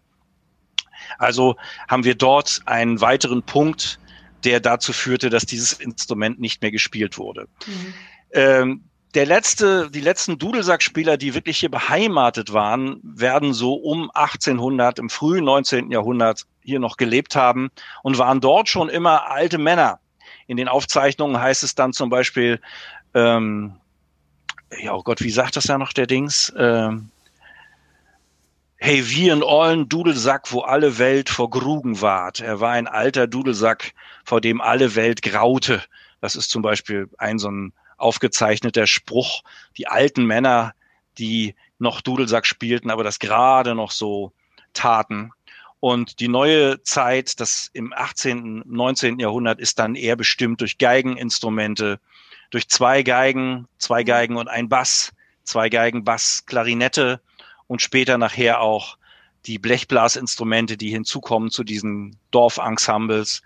Also 1.18 1.58
haben 1.88 2.06
wir 2.06 2.16
dort 2.16 2.62
einen 2.66 3.02
weiteren 3.02 3.44
Punkt, 3.44 4.00
der 4.44 4.60
dazu 4.60 4.94
führte, 4.94 5.30
dass 5.30 5.46
dieses 5.46 5.74
Instrument 5.74 6.40
nicht 6.40 6.62
mehr 6.62 6.72
gespielt 6.72 7.18
wurde. 7.18 7.48
Mhm. 7.66 7.94
Ähm, 8.32 8.84
der 9.14 9.26
letzte, 9.26 9.92
die 9.92 10.02
letzten 10.02 10.40
Dudelsackspieler, 10.40 11.18
die 11.18 11.36
wirklich 11.36 11.60
hier 11.60 11.70
beheimatet 11.70 12.54
waren, 12.54 13.00
werden 13.04 13.54
so 13.54 13.76
um 13.76 14.10
1800 14.14 15.00
im 15.00 15.10
frühen 15.10 15.46
19. 15.46 15.92
Jahrhundert 15.92 16.46
hier 16.62 16.80
noch 16.80 16.98
gelebt 16.98 17.36
haben 17.36 17.70
und 18.02 18.18
waren 18.18 18.42
dort 18.42 18.70
schon 18.70 18.90
immer 18.90 19.30
alte 19.30 19.58
Männer. 19.58 20.00
In 20.48 20.58
den 20.58 20.68
Aufzeichnungen 20.68 21.40
heißt 21.40 21.64
es 21.64 21.76
dann 21.76 21.94
zum 21.94 22.10
Beispiel, 22.10 22.60
ähm, 23.14 23.76
ja, 24.82 24.94
oh 24.94 25.04
Gott, 25.04 25.22
wie 25.22 25.30
sagt 25.30 25.56
das 25.56 25.66
ja 25.66 25.78
noch 25.78 25.94
der 25.94 26.08
Dings? 26.08 26.52
Ähm, 26.58 27.10
Hey, 28.86 29.10
wie 29.10 29.32
ein 29.32 29.44
ollen 29.44 29.88
Dudelsack, 29.88 30.52
wo 30.52 30.60
alle 30.60 30.98
Welt 30.98 31.30
vor 31.30 31.50
Grugen 31.50 32.02
ward. 32.02 32.42
Er 32.42 32.60
war 32.60 32.72
ein 32.72 32.86
alter 32.86 33.28
Dudelsack, 33.28 33.94
vor 34.26 34.42
dem 34.42 34.60
alle 34.60 34.96
Welt 34.96 35.22
graute. 35.22 35.82
Das 36.20 36.36
ist 36.36 36.50
zum 36.50 36.62
Beispiel 36.62 37.08
ein 37.18 37.40
so 37.40 37.50
ein 37.50 37.72
aufgezeichneter 37.98 38.88
Spruch. 38.88 39.44
Die 39.78 39.88
alten 39.88 40.26
Männer, 40.26 40.74
die 41.18 41.56
noch 41.80 42.02
Dudelsack 42.02 42.46
spielten, 42.46 42.90
aber 42.90 43.04
das 43.04 43.20
gerade 43.20 43.76
noch 43.76 43.92
so 43.92 44.32
taten. 44.74 45.32
Und 45.80 46.20
die 46.22 46.30
neue 46.30 46.82
Zeit, 46.84 47.40
das 47.40 47.70
im 47.74 47.94
18., 47.94 48.64
19. 48.66 49.20
Jahrhundert, 49.20 49.60
ist 49.60 49.80
dann 49.80 49.96
eher 49.96 50.16
bestimmt 50.16 50.62
durch 50.62 50.78
Geigeninstrumente, 50.78 52.00
durch 52.52 52.70
zwei 52.70 53.04
Geigen, 53.04 53.68
zwei 53.78 54.04
Geigen 54.04 54.38
und 54.38 54.48
ein 54.48 54.70
Bass, 54.70 55.12
zwei 55.44 55.70
Geigen, 55.70 56.06
Bass, 56.06 56.46
Klarinette 56.46 57.22
und 57.68 57.82
später 57.82 58.18
nachher 58.18 58.62
auch 58.62 58.98
die 59.46 59.60
Blechblasinstrumente, 59.60 60.78
die 60.78 60.90
hinzukommen 60.90 61.52
zu 61.52 61.64
diesen 61.66 62.16
Dorfensembles. 62.32 63.42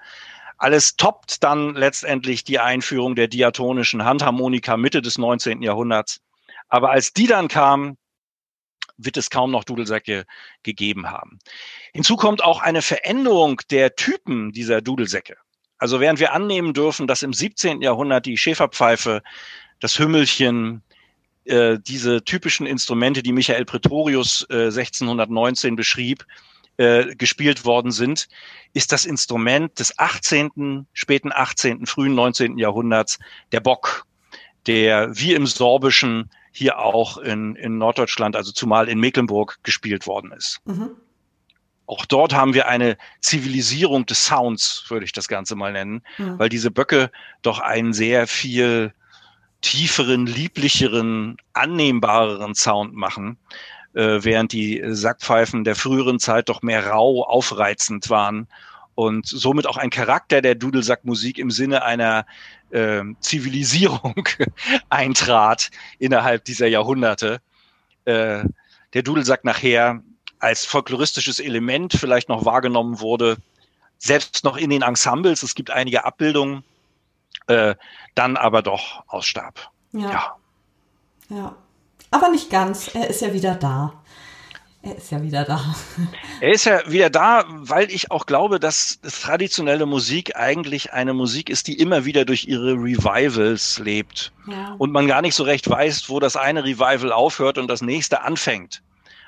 Alles 0.58 0.96
toppt 0.96 1.44
dann 1.44 1.76
letztendlich 1.76 2.44
die 2.44 2.60
Einführung 2.60 3.16
der 3.16 3.28
diatonischen 3.28 4.04
Handharmonika 4.04 4.78
Mitte 4.78 5.02
des 5.02 5.18
19. 5.18 5.62
Jahrhunderts. 5.62 6.20
Aber 6.68 6.92
als 6.92 7.14
die 7.14 7.28
dann 7.28 7.48
kam, 7.48 7.98
wird 8.98 9.18
es 9.18 9.30
kaum 9.30 9.52
noch 9.52 9.64
Dudelsäcke 9.64 10.26
gegeben 10.64 11.12
haben. 11.12 11.40
Hinzu 11.94 12.16
kommt 12.16 12.44
auch 12.44 12.62
eine 12.62 12.82
Veränderung 12.82 13.62
der 13.70 13.96
Typen 13.96 14.52
dieser 14.52 14.82
Dudelsäcke. 14.82 15.38
Also 15.78 16.00
während 16.00 16.20
wir 16.20 16.34
annehmen 16.34 16.74
dürfen, 16.74 17.06
dass 17.06 17.22
im 17.22 17.34
17. 17.34 17.82
Jahrhundert 17.82 18.26
die 18.26 18.38
Schäferpfeife, 18.38 19.22
das 19.80 20.00
Hümmelchen, 20.00 20.82
äh, 21.46 21.78
diese 21.80 22.24
typischen 22.24 22.66
Instrumente, 22.66 23.22
die 23.22 23.32
Michael 23.32 23.66
Pretorius 23.66 24.48
äh, 24.50 24.66
1619 24.66 25.76
beschrieb, 25.76 26.26
äh, 26.78 27.16
gespielt 27.16 27.66
worden 27.66 27.92
sind, 27.92 28.28
ist 28.74 28.92
das 28.92 29.06
Instrument 29.06 29.80
des 29.80 29.98
18., 29.98 30.88
späten 30.94 31.32
18., 31.34 31.86
frühen 31.86 32.16
19. 32.16 32.58
Jahrhunderts 32.58 33.20
der 33.52 33.60
Bock, 33.60 34.06
der 34.68 35.10
wie 35.18 35.34
im 35.34 35.48
Sorbischen 35.48 36.30
hier 36.52 36.80
auch 36.80 37.18
in, 37.18 37.56
in 37.56 37.78
Norddeutschland, 37.78 38.36
also 38.36 38.52
zumal 38.52 38.90
in 38.90 39.00
Mecklenburg, 39.00 39.60
gespielt 39.64 40.08
worden 40.08 40.32
ist. 40.32 40.60
Mhm. 40.66 40.92
Auch 41.86 42.06
dort 42.06 42.34
haben 42.34 42.54
wir 42.54 42.68
eine 42.68 42.98
Zivilisierung 43.22 44.06
des 44.06 44.26
Sounds, 44.26 44.84
würde 44.90 45.06
ich 45.06 45.14
das 45.14 45.28
Ganze 45.28 45.56
mal 45.56 45.72
nennen, 45.72 46.02
mhm. 46.18 46.38
weil 46.38 46.50
diese 46.50 46.70
Böcke 46.70 47.12
doch 47.42 47.60
einen 47.60 47.94
sehr 47.94 48.28
viel 48.28 48.94
tieferen, 49.62 50.26
lieblicheren, 50.26 51.38
annehmbareren 51.54 52.56
Sound 52.56 52.94
machen, 52.94 53.38
äh, 53.98 54.24
während 54.24 54.52
die 54.52 54.82
Sackpfeifen 54.86 55.64
der 55.64 55.76
früheren 55.76 56.20
Zeit 56.20 56.50
doch 56.50 56.62
mehr 56.62 56.86
rau, 56.88 57.24
aufreizend 57.24 58.12
waren 58.12 58.48
und 58.94 59.26
somit 59.26 59.66
auch 59.66 59.78
ein 59.78 59.90
Charakter 59.90 60.42
der 60.42 60.54
Dudelsackmusik 60.54 61.40
im 61.40 61.50
Sinne 61.50 61.84
einer 61.84 62.28
äh, 62.70 63.02
Zivilisierung 63.22 64.30
eintrat 64.90 65.72
innerhalb 65.98 66.46
dieser 66.46 66.68
Jahrhunderte. 66.68 67.42
Äh, 68.06 68.44
der 68.94 69.02
Dudelsack 69.02 69.44
nachher 69.44 70.04
als 70.40 70.66
folkloristisches 70.66 71.40
Element 71.40 71.94
vielleicht 71.94 72.30
noch 72.30 72.46
wahrgenommen 72.46 73.00
wurde, 73.00 73.38
selbst 73.98 74.44
noch 74.44 74.58
in 74.58 74.70
den 74.70 74.84
Ensembles, 74.84 75.42
es 75.42 75.56
gibt 75.56 75.72
einige 75.72 76.06
Abbildungen, 76.06 76.64
äh, 77.48 77.74
dann 78.14 78.38
aber 78.38 78.62
doch 78.62 79.04
ausstarb. 79.08 79.72
Ja. 79.92 80.12
ja. 80.12 80.38
Ja. 81.30 81.56
Aber 82.12 82.30
nicht 82.30 82.50
ganz, 82.50 82.94
er 82.94 83.10
ist 83.10 83.22
ja 83.22 83.34
wieder 83.34 83.56
da. 83.56 83.94
Er 84.84 84.96
ist 84.96 85.12
ja 85.12 85.22
wieder 85.22 85.44
da. 85.44 85.76
Er 86.40 86.52
ist 86.52 86.66
ja 86.66 86.80
wieder 86.90 87.10
da, 87.10 87.44
weil 87.48 87.92
ich 87.92 88.12
auch 88.12 88.26
glaube, 88.26 88.60
dass 88.60 89.02
traditionelle 89.02 89.86
Musik 89.86 90.36
eigentlich 90.38 90.94
eine 90.94 91.14
Musik 91.14 91.50
ist, 91.50 91.68
die 91.68 91.80
immer 91.80 92.06
wieder 92.06 92.26
durch 92.26 92.48
ihre 92.48 92.74
Revivals 92.74 93.80
lebt. 93.80 94.32
Ja. 94.48 94.76
Und 94.78 94.92
man 94.92 95.08
gar 95.08 95.22
nicht 95.22 95.36
so 95.36 95.44
recht 95.44 95.70
weiß, 95.70 96.10
wo 96.10 96.20
das 96.20 96.38
eine 96.38 96.64
Revival 96.64 97.12
aufhört 97.12 97.58
und 97.58 97.68
das 97.68 97.82
nächste 97.82 98.22
anfängt. 98.22 98.82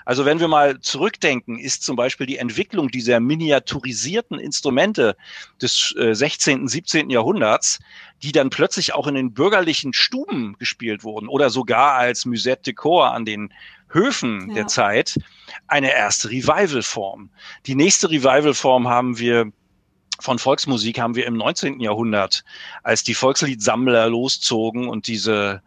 Also 0.06 0.26
wenn 0.26 0.40
wir 0.40 0.48
mal 0.48 0.80
zurückdenken, 0.80 1.60
ist 1.60 1.84
zum 1.84 1.96
Beispiel 1.96 2.26
die 2.26 2.38
Entwicklung 2.38 2.90
dieser 2.90 3.20
miniaturisierten 3.20 4.40
Instrumente 4.40 5.16
des 5.62 5.96
äh, 5.98 6.14
16., 6.14 6.68
17. 6.68 7.10
Jahrhunderts, 7.10 7.80
die 8.24 8.32
dann 8.32 8.50
plötzlich 8.50 8.94
auch 8.94 9.08
in 9.08 9.16
den 9.16 9.34
bürgerlichen 9.34 9.94
Stuben 9.94 10.56
gespielt 10.60 11.04
wurden 11.04 11.28
oder 11.28 11.50
sogar 11.50 11.94
als 11.94 12.26
Musette 12.26 12.64
de 12.64 12.74
Corps 12.74 13.14
an 13.14 13.26
den 13.26 13.54
Höfen 13.92 14.50
ja. 14.50 14.56
der 14.56 14.68
Zeit 14.68 15.18
eine 15.68 15.94
erste 15.94 16.30
Revival-Form. 16.30 17.30
Die 17.66 17.76
nächste 17.76 18.10
Revival-Form 18.10 18.88
haben 18.88 19.20
wir 19.20 19.52
von 20.22 20.38
Volksmusik 20.38 21.00
haben 21.00 21.16
wir 21.16 21.26
im 21.26 21.38
19. 21.38 21.80
Jahrhundert, 21.80 22.44
als 22.84 23.04
die 23.04 23.14
Volksliedsammler 23.14 24.10
loszogen 24.10 24.90
und 24.90 25.08
diese 25.08 25.62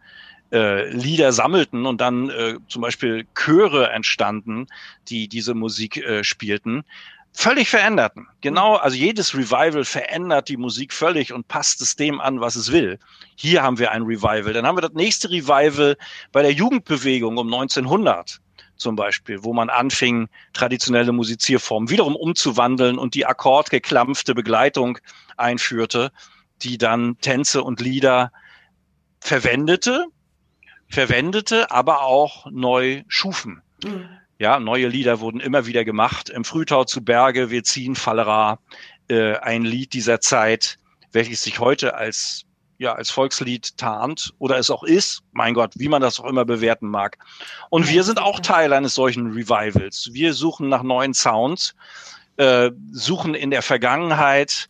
äh, 0.53 0.89
Lieder 0.89 1.33
sammelten 1.33 1.85
und 1.85 1.99
dann 1.99 2.29
äh, 2.29 2.55
zum 2.67 2.81
Beispiel 2.81 3.25
Chöre 3.35 3.89
entstanden, 3.89 4.67
die 5.09 5.27
diese 5.27 5.55
Musik 5.55 5.97
äh, 5.97 6.23
spielten, 6.23 6.83
völlig 7.33 7.69
veränderten. 7.69 8.27
Genau, 8.41 8.75
also 8.75 8.95
jedes 8.95 9.35
Revival 9.35 9.83
verändert 9.83 10.49
die 10.49 10.57
Musik 10.57 10.93
völlig 10.93 11.33
und 11.33 11.47
passt 11.47 11.81
es 11.81 11.95
dem 11.95 12.21
an, 12.21 12.39
was 12.39 12.55
es 12.55 12.71
will. 12.71 12.99
Hier 13.35 13.63
haben 13.63 13.79
wir 13.79 13.91
ein 13.91 14.03
Revival. 14.03 14.53
Dann 14.53 14.67
haben 14.67 14.77
wir 14.77 14.81
das 14.81 14.93
nächste 14.93 15.31
Revival 15.31 15.97
bei 16.31 16.43
der 16.43 16.53
Jugendbewegung 16.53 17.37
um 17.37 17.51
1900 17.51 18.39
zum 18.75 18.95
Beispiel, 18.95 19.43
wo 19.43 19.53
man 19.53 19.69
anfing, 19.69 20.27
traditionelle 20.51 21.11
Musizierformen 21.11 21.89
wiederum 21.89 22.15
umzuwandeln 22.15 22.97
und 22.97 23.13
die 23.13 23.25
akkordgeklampfte 23.25 24.35
Begleitung 24.35 24.97
einführte, 25.37 26.11
die 26.63 26.77
dann 26.77 27.17
Tänze 27.21 27.63
und 27.63 27.81
Lieder 27.81 28.31
verwendete, 29.19 30.07
verwendete, 30.93 31.71
aber 31.71 32.03
auch 32.03 32.45
neu 32.51 33.03
schufen. 33.07 33.61
Mhm. 33.83 34.09
Ja, 34.39 34.59
neue 34.59 34.87
Lieder 34.87 35.19
wurden 35.19 35.39
immer 35.39 35.65
wieder 35.65 35.85
gemacht. 35.85 36.29
Im 36.29 36.45
Frühtau 36.45 36.83
zu 36.83 37.03
Berge, 37.03 37.49
wir 37.49 37.63
ziehen 37.63 37.95
Fallera, 37.95 38.59
äh, 39.07 39.35
ein 39.37 39.63
Lied 39.63 39.93
dieser 39.93 40.21
Zeit, 40.21 40.77
welches 41.11 41.43
sich 41.43 41.59
heute 41.59 41.95
als 41.95 42.45
ja, 42.79 42.93
als 42.93 43.11
Volkslied 43.11 43.77
tarnt 43.77 44.33
oder 44.39 44.57
es 44.57 44.69
auch 44.69 44.83
ist. 44.83 45.21
Mein 45.31 45.53
Gott, 45.53 45.73
wie 45.77 45.87
man 45.87 46.01
das 46.01 46.19
auch 46.19 46.25
immer 46.25 46.43
bewerten 46.43 46.87
mag. 46.87 47.17
Und 47.69 47.87
wir 47.87 48.03
sind 48.03 48.19
auch 48.19 48.39
Teil 48.39 48.73
eines 48.73 48.95
solchen 48.95 49.31
Revivals. 49.31 50.09
Wir 50.11 50.33
suchen 50.33 50.69
nach 50.69 50.83
neuen 50.83 51.13
Sounds, 51.13 51.75
äh, 52.37 52.71
suchen 52.91 53.35
in 53.35 53.51
der 53.51 53.61
Vergangenheit 53.61 54.69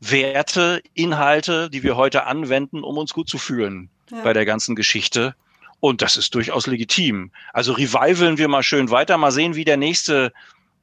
Werte, 0.00 0.82
Inhalte, 0.94 1.70
die 1.70 1.82
wir 1.82 1.96
heute 1.96 2.24
anwenden, 2.24 2.82
um 2.82 2.98
uns 2.98 3.12
gut 3.12 3.28
zu 3.28 3.38
fühlen 3.38 3.90
ja. 4.10 4.22
bei 4.22 4.32
der 4.32 4.44
ganzen 4.44 4.74
Geschichte. 4.74 5.36
Und 5.80 6.02
das 6.02 6.16
ist 6.16 6.34
durchaus 6.34 6.66
legitim. 6.66 7.30
Also 7.52 7.72
revivalen 7.72 8.38
wir 8.38 8.48
mal 8.48 8.62
schön 8.62 8.90
weiter, 8.90 9.18
mal 9.18 9.30
sehen, 9.30 9.54
wie 9.54 9.64
der 9.64 9.76
nächste, 9.76 10.32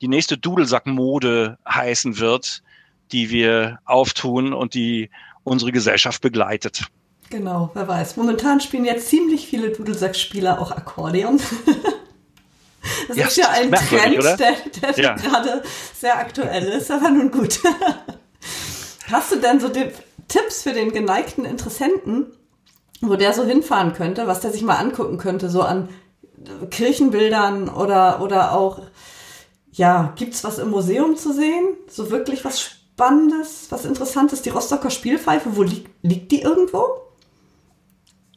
die 0.01 0.07
nächste 0.07 0.37
Dudelsack-Mode 0.37 1.57
heißen 1.67 2.19
wird, 2.19 2.63
die 3.11 3.29
wir 3.29 3.79
auftun 3.85 4.53
und 4.53 4.73
die 4.73 5.09
unsere 5.43 5.71
Gesellschaft 5.71 6.21
begleitet. 6.21 6.87
Genau, 7.29 7.71
wer 7.73 7.87
weiß. 7.87 8.17
Momentan 8.17 8.61
spielen 8.61 8.85
ja 8.85 8.97
ziemlich 8.97 9.47
viele 9.47 9.71
Dudelsack-Spieler 9.71 10.61
auch 10.61 10.71
Akkordeon. 10.71 11.39
Das 13.07 13.15
ja, 13.15 13.27
ist 13.27 13.37
ja 13.37 13.49
ein 13.49 13.71
Trend, 13.71 14.21
der, 14.21 14.37
der 14.81 15.03
ja. 15.03 15.13
gerade 15.15 15.63
sehr 15.97 16.17
aktuell 16.17 16.65
ist, 16.65 16.91
aber 16.91 17.09
nun 17.09 17.31
gut. 17.31 17.61
Hast 19.11 19.31
du 19.31 19.37
denn 19.37 19.61
so 19.61 19.69
Tipps 19.69 20.63
für 20.63 20.73
den 20.73 20.91
geneigten 20.91 21.45
Interessenten, 21.45 22.27
wo 23.09 23.15
der 23.15 23.33
so 23.33 23.43
hinfahren 23.43 23.93
könnte, 23.93 24.27
was 24.27 24.41
der 24.41 24.51
sich 24.51 24.61
mal 24.61 24.75
angucken 24.75 25.17
könnte, 25.17 25.49
so 25.49 25.61
an 25.61 25.89
Kirchenbildern 26.69 27.69
oder, 27.69 28.21
oder 28.21 28.53
auch, 28.53 28.79
ja, 29.71 30.13
gibt's 30.15 30.43
was 30.43 30.59
im 30.59 30.69
Museum 30.69 31.15
zu 31.15 31.33
sehen? 31.33 31.75
So 31.87 32.11
wirklich 32.11 32.43
was 32.45 32.61
Spannendes, 32.61 33.67
was 33.69 33.85
Interessantes? 33.85 34.41
Die 34.41 34.49
Rostocker 34.49 34.89
Spielpfeife, 34.89 35.55
wo 35.55 35.63
liegt, 35.63 35.89
liegt 36.03 36.31
die 36.31 36.41
irgendwo? 36.41 36.85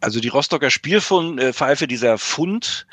Also 0.00 0.20
die 0.20 0.28
Rostocker 0.28 0.70
Spielpfeife, 0.70 1.86
dieser 1.86 2.18
Fund, 2.18 2.86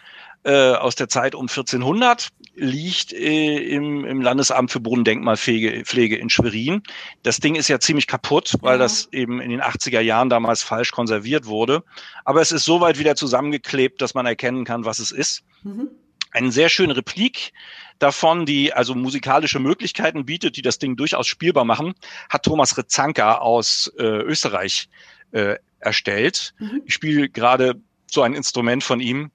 äh, 0.44 0.74
aus 0.74 0.96
der 0.96 1.08
Zeit 1.10 1.36
um 1.36 1.44
1400, 1.44 2.30
liegt 2.56 3.13
äh, 3.13 3.58
im, 3.58 4.06
im 4.06 4.22
Landesamt 4.22 4.72
für 4.72 4.80
Bodendenkmalpflege 4.80 6.16
in 6.16 6.30
Schwerin. 6.30 6.84
Das 7.24 7.38
Ding 7.38 7.56
ist 7.56 7.68
ja 7.68 7.80
ziemlich 7.80 8.08
kaputt, 8.08 8.54
weil 8.62 8.74
ja. 8.74 8.78
das 8.80 9.10
eben 9.12 9.42
in 9.42 9.50
den 9.50 9.62
80er 9.62 10.02
Jahren 10.02 10.30
damals 10.30 10.62
falsch 10.62 10.92
konserviert 10.92 11.46
wurde. 11.46 11.84
Aber 12.26 12.42
es 12.42 12.52
ist 12.52 12.66
soweit 12.66 13.00
wieder 13.00 13.16
zusammengeklebt, 13.16 14.02
dass 14.02 14.13
man 14.13 14.26
erkennen 14.26 14.66
kann, 14.66 14.86
was 14.86 15.00
es 15.00 15.12
ist. 15.12 15.44
Mhm. 15.63 15.89
Eine 16.32 16.52
sehr 16.52 16.70
schöne 16.70 16.96
Replik 16.96 17.54
davon, 18.00 18.46
die 18.46 18.74
also 18.74 18.96
musikalische 18.96 19.60
Möglichkeiten 19.60 20.26
bietet, 20.26 20.58
die 20.58 20.62
das 20.62 20.80
Ding 20.80 20.96
durchaus 20.96 21.28
spielbar 21.28 21.66
machen, 21.66 21.94
hat 22.30 22.44
Thomas 22.44 22.78
Rezanka 22.78 23.36
aus 23.36 23.92
äh, 23.98 24.04
Österreich 24.04 24.89
äh, 25.32 25.58
erstellt. 25.80 26.54
Mhm. 26.60 26.82
Ich 26.86 26.94
spiele 26.94 27.30
gerade 27.30 27.82
so 28.10 28.22
ein 28.22 28.34
Instrument 28.34 28.84
von 28.84 29.00
ihm, 29.00 29.32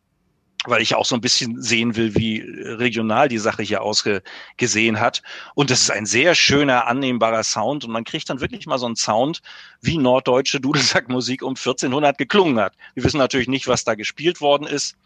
weil 0.69 0.83
ich 0.83 0.95
auch 0.95 1.05
so 1.05 1.15
ein 1.15 1.21
bisschen 1.21 1.61
sehen 1.61 1.97
will, 1.97 2.15
wie 2.15 2.41
regional 2.41 3.29
die 3.29 3.39
Sache 3.39 3.63
hier 3.63 3.83
ausgesehen 3.83 5.01
hat. 5.01 5.23
Und 5.55 5.71
das 5.71 5.83
ist 5.83 5.91
ein 5.91 6.07
sehr 6.07 6.35
schöner, 6.35 6.87
annehmbarer 6.87 7.43
Sound. 7.43 7.85
Und 7.85 7.93
man 7.93 8.05
kriegt 8.05 8.29
dann 8.31 8.41
wirklich 8.41 8.67
mal 8.67 8.79
so 8.79 8.87
einen 8.87 8.97
Sound, 8.97 9.41
wie 9.81 9.99
norddeutsche 9.99 10.61
Dudelsackmusik 10.61 11.43
um 11.43 11.51
1400 11.51 12.19
geklungen 12.19 12.59
hat. 12.59 12.75
Wir 12.95 13.05
wissen 13.05 13.19
natürlich 13.19 13.49
nicht, 13.49 13.69
was 13.69 13.85
da 13.85 13.95
gespielt 13.95 14.41
worden 14.41 14.67
ist, 14.67 14.97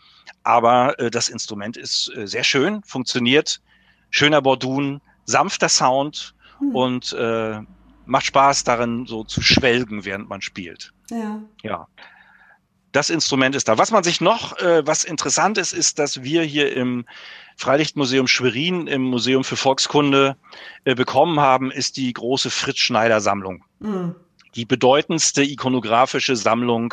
aber 0.42 0.98
äh, 0.98 1.10
das 1.10 1.28
Instrument 1.28 1.76
ist 1.76 2.12
äh, 2.16 2.26
sehr 2.26 2.44
schön, 2.44 2.82
funktioniert, 2.84 3.60
schöner 4.10 4.42
Bordun, 4.42 5.00
sanfter 5.24 5.68
Sound 5.68 6.34
hm. 6.58 6.74
und 6.74 7.12
äh, 7.12 7.60
macht 8.06 8.26
Spaß 8.26 8.64
darin, 8.64 9.06
so 9.06 9.24
zu 9.24 9.40
schwelgen, 9.40 10.04
während 10.04 10.28
man 10.28 10.42
spielt. 10.42 10.92
Ja. 11.10 11.40
Ja 11.62 11.88
das 12.92 13.10
Instrument 13.10 13.54
ist 13.56 13.68
da. 13.68 13.78
Was 13.78 13.90
man 13.90 14.04
sich 14.04 14.20
noch, 14.20 14.56
äh, 14.58 14.86
was 14.86 15.04
interessant 15.04 15.58
ist, 15.58 15.72
ist, 15.72 15.98
dass 15.98 16.22
wir 16.22 16.42
hier 16.42 16.74
im 16.76 17.06
Freilichtmuseum 17.56 18.28
Schwerin, 18.28 18.86
im 18.86 19.02
Museum 19.02 19.44
für 19.44 19.56
Volkskunde 19.56 20.36
äh, 20.84 20.94
bekommen 20.94 21.40
haben, 21.40 21.70
ist 21.70 21.96
die 21.96 22.12
große 22.12 22.50
Fritz 22.50 22.78
Schneider 22.78 23.20
Sammlung. 23.20 23.64
Mhm. 23.80 24.14
Die 24.54 24.66
bedeutendste 24.66 25.42
ikonografische 25.42 26.36
Sammlung 26.36 26.92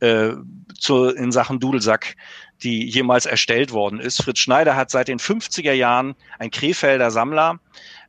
äh, 0.00 0.30
zu, 0.78 1.08
in 1.08 1.32
Sachen 1.32 1.60
Dudelsack, 1.60 2.16
die 2.62 2.88
jemals 2.88 3.26
erstellt 3.26 3.72
worden 3.72 4.00
ist. 4.00 4.22
Fritz 4.22 4.38
Schneider 4.38 4.74
hat 4.74 4.90
seit 4.90 5.08
den 5.08 5.18
50er 5.18 5.72
Jahren 5.72 6.14
ein 6.38 6.50
Krefelder 6.50 7.10
Sammler 7.10 7.60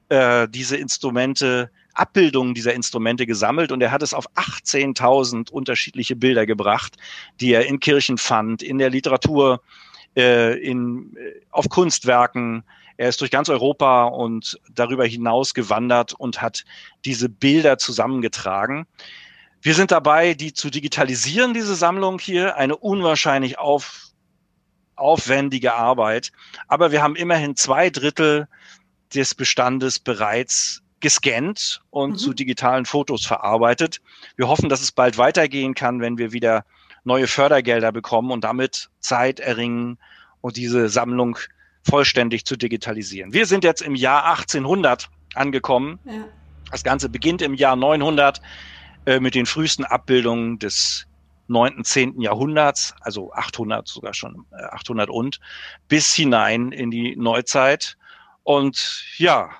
äh, 0.08 0.48
diese 0.48 0.78
Instrumente 0.78 1.70
Abbildungen 1.96 2.54
dieser 2.54 2.74
Instrumente 2.74 3.26
gesammelt 3.26 3.72
und 3.72 3.82
er 3.82 3.92
hat 3.92 4.04
es 4.04 4.14
auf 4.14 4.30
18.000 4.36 5.50
unterschiedliche 5.50 6.16
Bilder 6.16 6.46
gebracht, 6.46 6.98
die 7.40 7.54
er 7.54 7.66
in 7.66 7.80
Kirchen 7.80 8.18
fand, 8.18 8.62
in 8.62 8.78
der 8.78 8.90
Literatur, 8.90 9.62
äh, 10.16 10.60
in, 10.60 11.16
äh, 11.18 11.42
auf 11.52 11.70
Kunstwerken. 11.70 12.64
Er 12.98 13.10
ist 13.10 13.22
durch 13.22 13.32
ganz 13.32 13.50
Europa 13.50 14.06
und 14.06 14.60
darüber 14.74 15.06
hinaus 15.06 15.54
gewandert 15.54 16.14
und 16.14 16.42
hat 16.42 16.64
diese 17.04 17.30
Bilder 17.30 17.78
zusammengetragen. 17.78 18.86
Wir 19.62 19.74
sind 19.74 19.92
dabei, 19.92 20.36
die 20.36 20.54
zu 20.54 20.70
digitalisieren, 20.70 21.54
diese 21.54 21.76
Sammlung 21.76 22.20
hier. 22.20 22.56
Eine 22.56 22.78
unwahrscheinlich 22.78 23.58
auf, 23.58 24.10
aufwendige 24.96 25.74
Arbeit. 25.74 26.32
Aber 26.68 26.92
wir 26.92 27.02
haben 27.02 27.16
immerhin 27.16 27.56
zwei 27.56 27.90
Drittel 27.90 28.48
des 29.14 29.34
Bestandes 29.34 30.00
bereits 30.00 30.84
gescannt 31.00 31.82
und 31.90 32.12
mhm. 32.12 32.18
zu 32.18 32.34
digitalen 32.34 32.86
Fotos 32.86 33.26
verarbeitet. 33.26 34.02
Wir 34.36 34.48
hoffen, 34.48 34.70
dass 34.70 34.82
es 34.82 34.92
bald 34.92 35.18
weitergehen 35.18 35.74
kann, 35.74 36.02
wenn 36.02 36.18
wir 36.18 36.32
wieder 36.32 36.66
neue 37.04 37.28
Fördergelder 37.28 37.92
bekommen 37.92 38.32
und 38.32 38.44
damit 38.44 38.90
Zeit 39.00 39.40
erringen 39.40 39.98
und 40.42 40.58
diese 40.58 40.90
Sammlung 40.90 41.38
vollständig 41.84 42.46
zu 42.46 42.56
digitalisieren. 42.56 43.34
Wir 43.34 43.46
sind 43.46 43.64
jetzt 43.64 43.82
im 43.82 43.96
Jahr 43.96 44.26
1800 44.26 45.10
angekommen. 45.36 46.00
Ja. 46.06 46.26
Das 46.72 46.84
Ganze 46.84 47.10
beginnt 47.10 47.42
im 47.42 47.54
Jahr 47.54 47.76
900 47.76 48.42
äh, 49.06 49.20
mit 49.20 49.36
den 49.36 49.46
frühesten 49.46 49.86
Abbildungen 49.86 50.58
des 50.58 51.08
9., 51.48 51.84
10. 51.84 52.22
Jahrhunderts, 52.22 52.96
also 53.02 53.32
800 53.34 53.88
sogar 53.88 54.16
schon, 54.16 54.46
äh, 54.52 54.64
800 54.64 55.10
und, 55.10 55.40
bis 55.88 56.14
hinein 56.14 56.72
in 56.72 56.90
die 56.90 57.16
Neuzeit. 57.16 57.98
Und 58.44 59.06
ja, 59.18 59.52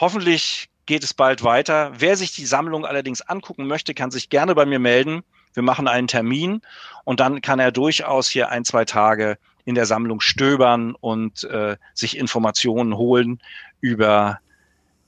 Hoffentlich 0.00 0.70
geht 0.86 1.04
es 1.04 1.12
bald 1.12 1.44
weiter. 1.44 1.92
Wer 1.98 2.16
sich 2.16 2.34
die 2.34 2.46
Sammlung 2.46 2.86
allerdings 2.86 3.20
angucken 3.20 3.66
möchte, 3.66 3.92
kann 3.92 4.10
sich 4.10 4.30
gerne 4.30 4.54
bei 4.54 4.64
mir 4.64 4.78
melden. 4.78 5.22
Wir 5.52 5.62
machen 5.62 5.88
einen 5.88 6.08
Termin 6.08 6.62
und 7.04 7.20
dann 7.20 7.42
kann 7.42 7.58
er 7.58 7.70
durchaus 7.70 8.28
hier 8.28 8.48
ein, 8.48 8.64
zwei 8.64 8.86
Tage 8.86 9.36
in 9.66 9.74
der 9.74 9.84
Sammlung 9.84 10.20
stöbern 10.20 10.94
und 10.98 11.44
äh, 11.44 11.76
sich 11.92 12.16
Informationen 12.16 12.96
holen 12.96 13.40
über 13.80 14.40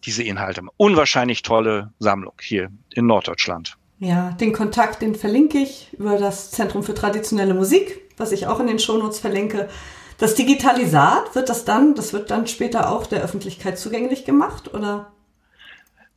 diese 0.04 0.22
Inhalte. 0.22 0.62
Unwahrscheinlich 0.76 1.42
tolle 1.42 1.92
Sammlung 1.98 2.34
hier 2.40 2.70
in 2.90 3.06
Norddeutschland. 3.06 3.78
Ja, 3.98 4.32
den 4.32 4.52
Kontakt, 4.52 5.00
den 5.00 5.14
verlinke 5.14 5.58
ich 5.58 5.88
über 5.92 6.18
das 6.18 6.50
Zentrum 6.50 6.82
für 6.82 6.92
traditionelle 6.92 7.54
Musik, 7.54 8.00
was 8.18 8.32
ich 8.32 8.46
auch 8.46 8.60
in 8.60 8.66
den 8.66 8.78
Shownotes 8.78 9.20
verlinke. 9.20 9.70
Das 10.22 10.36
Digitalisat, 10.36 11.34
wird 11.34 11.48
das 11.48 11.64
dann, 11.64 11.96
das 11.96 12.12
wird 12.12 12.30
dann 12.30 12.46
später 12.46 12.92
auch 12.92 13.08
der 13.08 13.22
Öffentlichkeit 13.22 13.76
zugänglich 13.76 14.24
gemacht, 14.24 14.72
oder? 14.72 15.10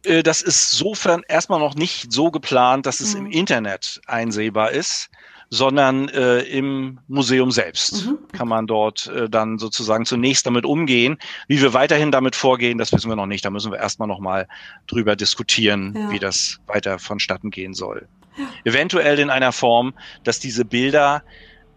Äh, 0.04 0.22
das 0.22 0.44
ist 0.44 0.70
sofern 0.74 1.24
erstmal 1.28 1.58
noch 1.58 1.74
nicht 1.74 2.14
so 2.14 2.30
geplant, 2.30 2.86
dass 2.86 3.00
es 3.00 3.16
mhm. 3.16 3.26
im 3.26 3.32
Internet 3.32 4.02
einsehbar 4.06 4.70
ist, 4.70 5.10
sondern 5.50 6.08
äh, 6.10 6.42
im 6.42 7.00
Museum 7.08 7.50
selbst 7.50 8.06
mhm. 8.06 8.20
kann 8.32 8.48
man 8.48 8.68
dort 8.68 9.08
äh, 9.08 9.28
dann 9.28 9.58
sozusagen 9.58 10.06
zunächst 10.06 10.46
damit 10.46 10.66
umgehen. 10.66 11.18
Wie 11.48 11.60
wir 11.60 11.74
weiterhin 11.74 12.12
damit 12.12 12.36
vorgehen, 12.36 12.78
das 12.78 12.94
wissen 12.94 13.10
wir 13.10 13.16
noch 13.16 13.26
nicht. 13.26 13.44
Da 13.44 13.50
müssen 13.50 13.72
wir 13.72 13.80
erstmal 13.80 14.08
noch 14.08 14.20
mal 14.20 14.48
drüber 14.86 15.16
diskutieren, 15.16 15.96
ja. 15.98 16.12
wie 16.12 16.20
das 16.20 16.60
weiter 16.68 17.00
vonstatten 17.00 17.50
gehen 17.50 17.74
soll. 17.74 18.08
Ja. 18.38 18.46
Eventuell 18.66 19.18
in 19.18 19.32
einer 19.32 19.52
Form, 19.52 19.96
dass 20.24 20.40
diese 20.40 20.64
Bilder 20.64 21.24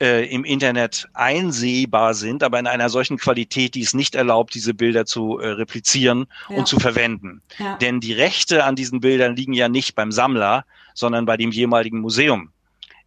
äh, 0.00 0.26
im 0.26 0.44
Internet 0.44 1.08
einsehbar 1.14 2.14
sind, 2.14 2.42
aber 2.42 2.58
in 2.58 2.66
einer 2.66 2.88
solchen 2.88 3.18
Qualität, 3.18 3.74
die 3.74 3.82
es 3.82 3.94
nicht 3.94 4.14
erlaubt, 4.14 4.54
diese 4.54 4.74
Bilder 4.74 5.06
zu 5.06 5.38
äh, 5.38 5.48
replizieren 5.48 6.26
ja. 6.48 6.56
und 6.56 6.68
zu 6.68 6.78
verwenden. 6.78 7.42
Ja. 7.58 7.76
Denn 7.76 8.00
die 8.00 8.12
Rechte 8.12 8.64
an 8.64 8.76
diesen 8.76 9.00
Bildern 9.00 9.36
liegen 9.36 9.52
ja 9.52 9.68
nicht 9.68 9.94
beim 9.94 10.12
Sammler, 10.12 10.64
sondern 10.94 11.26
bei 11.26 11.36
dem 11.36 11.50
jeweiligen 11.50 12.00
Museum 12.00 12.52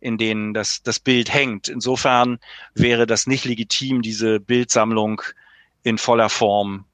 in 0.03 0.17
denen 0.17 0.55
das, 0.55 0.81
das 0.81 0.99
Bild 0.99 1.31
hängt. 1.31 1.67
Insofern 1.67 2.39
wäre 2.73 3.05
das 3.05 3.27
nicht 3.27 3.45
legitim, 3.45 4.01
diese 4.01 4.39
Bildsammlung 4.39 5.21
in 5.83 5.99
voller 5.99 6.29
Form 6.29 6.85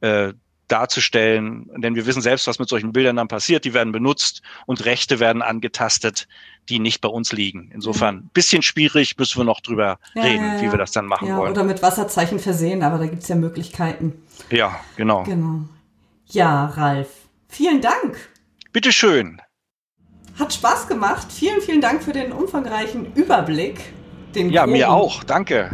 äh, 0.00 0.32
darzustellen, 0.68 1.70
denn 1.76 1.94
wir 1.94 2.06
wissen 2.06 2.22
selbst, 2.22 2.46
was 2.46 2.58
mit 2.58 2.68
solchen 2.68 2.92
Bildern 2.92 3.16
dann 3.16 3.28
passiert. 3.28 3.64
Die 3.64 3.74
werden 3.74 3.92
benutzt 3.92 4.42
und 4.66 4.84
Rechte 4.84 5.18
werden 5.18 5.42
angetastet, 5.42 6.28
die 6.68 6.78
nicht 6.78 7.00
bei 7.00 7.08
uns 7.08 7.32
liegen. 7.32 7.70
Insofern 7.72 8.16
mhm. 8.16 8.30
bisschen 8.32 8.62
schwierig, 8.62 9.16
müssen 9.18 9.38
wir 9.38 9.44
noch 9.44 9.60
drüber 9.60 9.98
ja, 10.14 10.22
reden, 10.22 10.44
ja, 10.44 10.54
ja. 10.54 10.62
wie 10.62 10.70
wir 10.70 10.78
das 10.78 10.92
dann 10.92 11.06
machen 11.06 11.34
wollen. 11.34 11.52
Oder 11.52 11.64
mit 11.64 11.82
Wasserzeichen 11.82 12.38
versehen, 12.38 12.82
aber 12.82 12.98
da 12.98 13.06
gibt's 13.06 13.28
ja 13.28 13.36
Möglichkeiten. 13.36 14.22
Ja, 14.50 14.78
genau. 14.96 15.24
Genau. 15.24 15.62
Ja, 16.26 16.66
Ralf, 16.66 17.08
vielen 17.48 17.80
Dank. 17.80 18.30
Bitteschön. 18.72 19.40
Hat 20.38 20.52
Spaß 20.52 20.86
gemacht. 20.86 21.32
Vielen, 21.32 21.60
vielen 21.60 21.80
Dank 21.80 22.02
für 22.02 22.12
den 22.12 22.32
umfangreichen 22.32 23.12
Überblick. 23.14 23.80
Den 24.34 24.50
ja, 24.50 24.66
mir 24.66 24.90
auch. 24.90 25.24
Danke. 25.24 25.70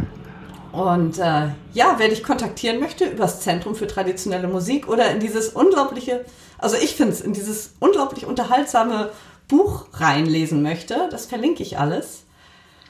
Und 0.75 1.19
äh, 1.19 1.47
ja, 1.73 1.95
wer 1.97 2.09
dich 2.09 2.21
kontaktieren 2.21 2.81
möchte 2.81 3.05
über 3.05 3.23
das 3.23 3.39
Zentrum 3.39 3.75
für 3.75 3.87
traditionelle 3.87 4.49
Musik 4.49 4.89
oder 4.89 5.09
in 5.09 5.21
dieses 5.21 5.49
unglaubliche, 5.49 6.25
also 6.57 6.75
ich 6.75 6.95
finde 6.95 7.13
es, 7.13 7.21
in 7.21 7.31
dieses 7.31 7.75
unglaublich 7.79 8.25
unterhaltsame 8.25 9.11
Buch 9.47 9.85
reinlesen 9.93 10.61
möchte, 10.61 11.07
das 11.11 11.27
verlinke 11.27 11.63
ich 11.63 11.79
alles. 11.79 12.23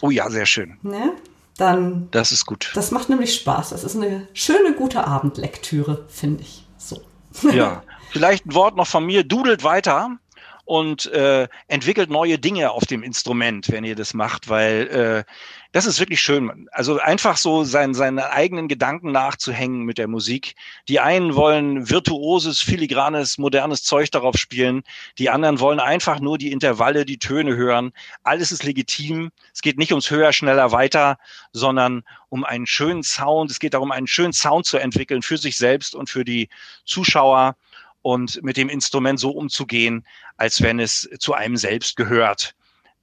Oh 0.02 0.10
ja, 0.10 0.32
sehr 0.32 0.48
schön. 0.48 0.78
Ne? 0.82 1.14
Dann. 1.58 2.08
Das 2.10 2.32
ist 2.32 2.48
gut. 2.48 2.72
Das 2.74 2.90
macht 2.90 3.10
nämlich 3.10 3.36
Spaß. 3.36 3.70
Das 3.70 3.84
ist 3.84 3.96
eine 3.96 4.28
schöne, 4.34 4.74
gute 4.74 5.06
Abendlektüre, 5.06 6.06
finde 6.08 6.42
ich. 6.42 6.66
So. 6.78 7.02
Ja. 7.52 7.84
Vielleicht 8.10 8.46
ein 8.46 8.54
Wort 8.56 8.78
noch 8.78 8.88
von 8.88 9.06
mir. 9.06 9.24
Dudelt 9.24 9.64
weiter 9.64 10.18
und 10.66 11.06
äh, 11.08 11.48
entwickelt 11.68 12.10
neue 12.10 12.40
Dinge 12.40 12.72
auf 12.72 12.86
dem 12.86 13.04
Instrument, 13.04 13.72
wenn 13.72 13.84
ihr 13.84 13.96
das 13.96 14.14
macht, 14.14 14.50
weil 14.50 14.88
äh, 14.88 15.32
das 15.76 15.86
ist 15.86 16.00
wirklich 16.00 16.22
schön. 16.22 16.70
Also 16.72 17.00
einfach 17.02 17.36
so 17.36 17.66
sein, 17.66 17.94
seine 17.94 18.30
eigenen 18.32 18.70
Gedanken 18.70 19.12
nachzuhängen 19.12 19.84
mit 19.84 19.98
der 19.98 20.08
Musik. 20.08 20.56
Die 20.88 21.02
einen 21.02 21.36
wollen 21.36 21.90
virtuoses, 21.90 22.62
filigranes, 22.62 23.38
modernes 23.38 23.84
Zeug 23.84 24.10
darauf 24.10 24.38
spielen. 24.38 24.84
Die 25.18 25.30
anderen 25.30 25.60
wollen 25.60 25.82
einfach 25.82 26.22
nur 26.22 26.38
die 26.38 26.54
Intervalle, 26.54 27.04
die 27.04 27.20
Töne 27.20 27.58
hören. 27.58 27.92
Alles 28.24 28.54
ist 28.54 28.64
legitim. 28.64 29.34
Es 29.54 29.62
geht 29.62 29.78
nicht 29.78 29.92
ums 29.92 30.10
Höher, 30.10 30.32
schneller, 30.32 30.72
weiter, 30.72 31.18
sondern 31.52 32.06
um 32.30 32.46
einen 32.46 32.68
schönen 32.68 33.04
Sound. 33.04 33.52
Es 33.52 33.60
geht 33.60 33.74
darum, 33.74 33.92
einen 33.92 34.08
schönen 34.08 34.32
Sound 34.32 34.66
zu 34.66 34.78
entwickeln 34.78 35.24
für 35.24 35.38
sich 35.38 35.58
selbst 35.58 35.94
und 35.94 36.10
für 36.10 36.24
die 36.24 36.48
Zuschauer 36.86 37.58
und 38.02 38.42
mit 38.44 38.56
dem 38.56 38.70
Instrument 38.70 39.20
so 39.20 39.32
umzugehen, 39.32 40.06
als 40.38 40.62
wenn 40.62 40.80
es 40.80 41.10
zu 41.20 41.34
einem 41.34 41.58
selbst 41.58 41.98
gehört. 41.98 42.56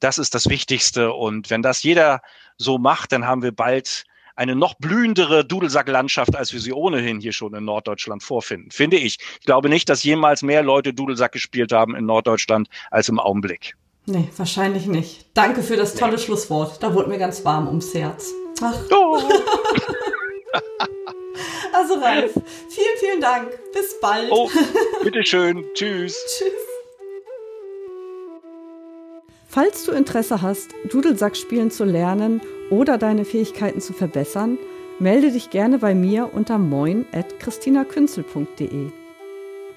Das 0.03 0.19
ist 0.19 0.35
das 0.35 0.49
Wichtigste. 0.49 1.13
Und 1.13 1.49
wenn 1.49 1.63
das 1.63 1.83
jeder 1.85 2.23
so 2.57 2.79
macht, 2.79 3.13
dann 3.13 3.27
haben 3.27 3.43
wir 3.43 3.53
bald 3.53 4.05
eine 4.35 4.57
noch 4.57 4.75
blühendere 4.75 5.45
Dudelsacklandschaft, 5.45 6.35
als 6.35 6.53
wir 6.53 6.61
sie 6.61 6.73
ohnehin 6.73 7.21
hier 7.21 7.33
schon 7.33 7.55
in 7.55 7.65
Norddeutschland 7.65 8.23
vorfinden, 8.23 8.71
finde 8.71 8.97
ich. 8.97 9.19
Ich 9.41 9.47
glaube 9.47 9.69
nicht, 9.69 9.89
dass 9.89 10.03
jemals 10.03 10.43
mehr 10.43 10.63
Leute 10.63 10.93
Dudelsack 10.93 11.33
gespielt 11.33 11.73
haben 11.73 11.95
in 11.95 12.07
Norddeutschland 12.07 12.69
als 12.91 13.09
im 13.09 13.21
Augenblick. 13.21 13.77
Nee, 14.07 14.29
wahrscheinlich 14.37 14.87
nicht. 14.87 15.27
Danke 15.35 15.63
für 15.63 15.77
das 15.77 15.95
tolle 15.95 16.17
nee. 16.17 16.23
Schlusswort. 16.23 16.83
Da 16.83 16.93
wurde 16.95 17.09
mir 17.09 17.19
ganz 17.19 17.45
warm 17.45 17.69
ums 17.69 17.95
Herz. 17.95 18.33
Ach. 18.61 18.79
Oh. 18.91 19.21
Also 21.75 21.95
Ralf, 21.95 22.33
vielen, 22.35 22.99
vielen 23.01 23.21
Dank. 23.21 23.49
Bis 23.73 23.99
bald. 23.99 24.31
Oh, 24.31 24.51
bitteschön. 25.03 25.65
Tschüss. 25.75 26.15
Tschüss. 26.39 26.72
Falls 29.53 29.85
du 29.85 29.93
Interesse 29.93 30.41
hast, 30.41 30.75
Dudelsack 30.89 31.37
spielen 31.37 31.71
zu 31.71 31.85
lernen 31.85 32.41
oder 32.71 32.97
deine 32.97 33.27
Fähigkeiten 33.27 33.83
zu 33.83 33.93
verbessern, 33.93 34.57
melde 34.99 35.31
dich 35.31 35.51
gerne 35.51 35.79
bei 35.79 35.95
mir 35.95 36.31
unter 36.33 36.57
moin.christinakünzel.de. 36.57 38.87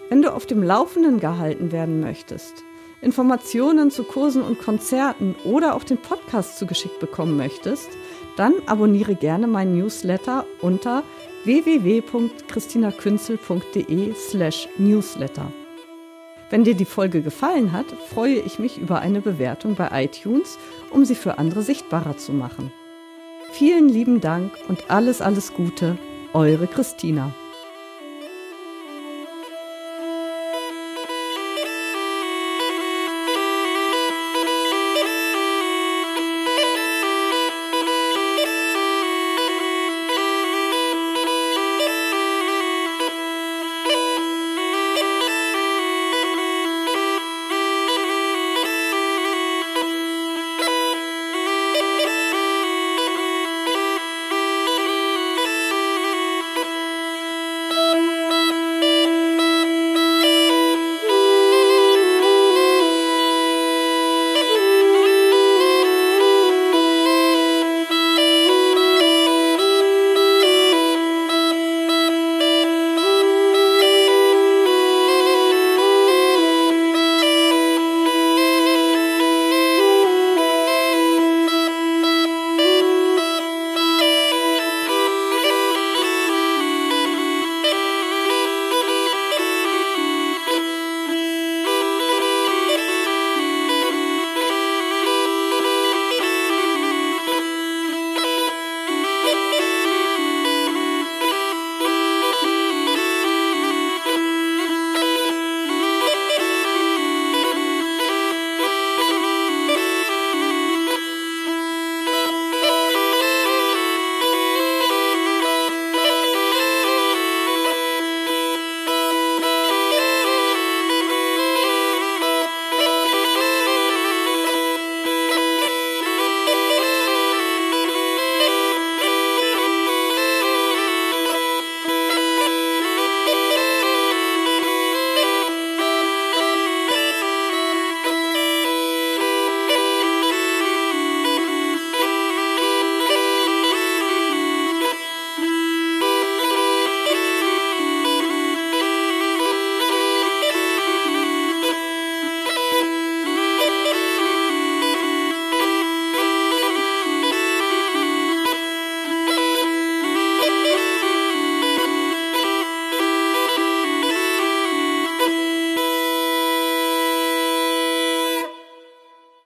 Wenn 0.08 0.22
du 0.22 0.34
auf 0.34 0.46
dem 0.46 0.64
Laufenden 0.64 1.20
gehalten 1.20 1.74
werden 1.74 2.00
möchtest, 2.00 2.64
Informationen 3.02 3.92
zu 3.92 4.06
Kursen 4.06 4.44
und 4.44 4.60
Konzerten 4.60 5.36
oder 5.44 5.76
auch 5.76 5.84
den 5.84 5.98
Podcast 5.98 6.58
zugeschickt 6.58 7.02
bekommen 7.02 7.36
möchtest, 7.36 7.90
dann 8.38 8.54
abonniere 8.68 9.16
gerne 9.16 9.46
meinen 9.46 9.78
Newsletter 9.78 10.46
unter 10.62 11.04
www.christinakünzel.de 11.44 14.14
slash 14.14 14.70
newsletter. 14.78 15.52
Wenn 16.50 16.64
dir 16.64 16.76
die 16.76 16.86
Folge 16.86 17.22
gefallen 17.22 17.72
hat, 17.72 17.88
freue 18.10 18.36
ich 18.36 18.60
mich 18.60 18.78
über 18.78 19.00
eine 19.00 19.22
Bewertung 19.22 19.76
bei 19.76 20.04
iTunes, 20.04 20.60
um 20.92 21.04
sie 21.04 21.16
für 21.16 21.38
andere 21.38 21.64
sichtbarer 21.64 22.18
zu 22.18 22.34
machen. 22.34 22.72
Vielen 23.52 23.90
lieben 23.90 24.22
Dank 24.22 24.52
und 24.68 24.92
alles, 24.92 25.22
alles 25.22 25.54
Gute, 25.54 25.98
eure 26.34 26.68
Christina. 26.68 27.34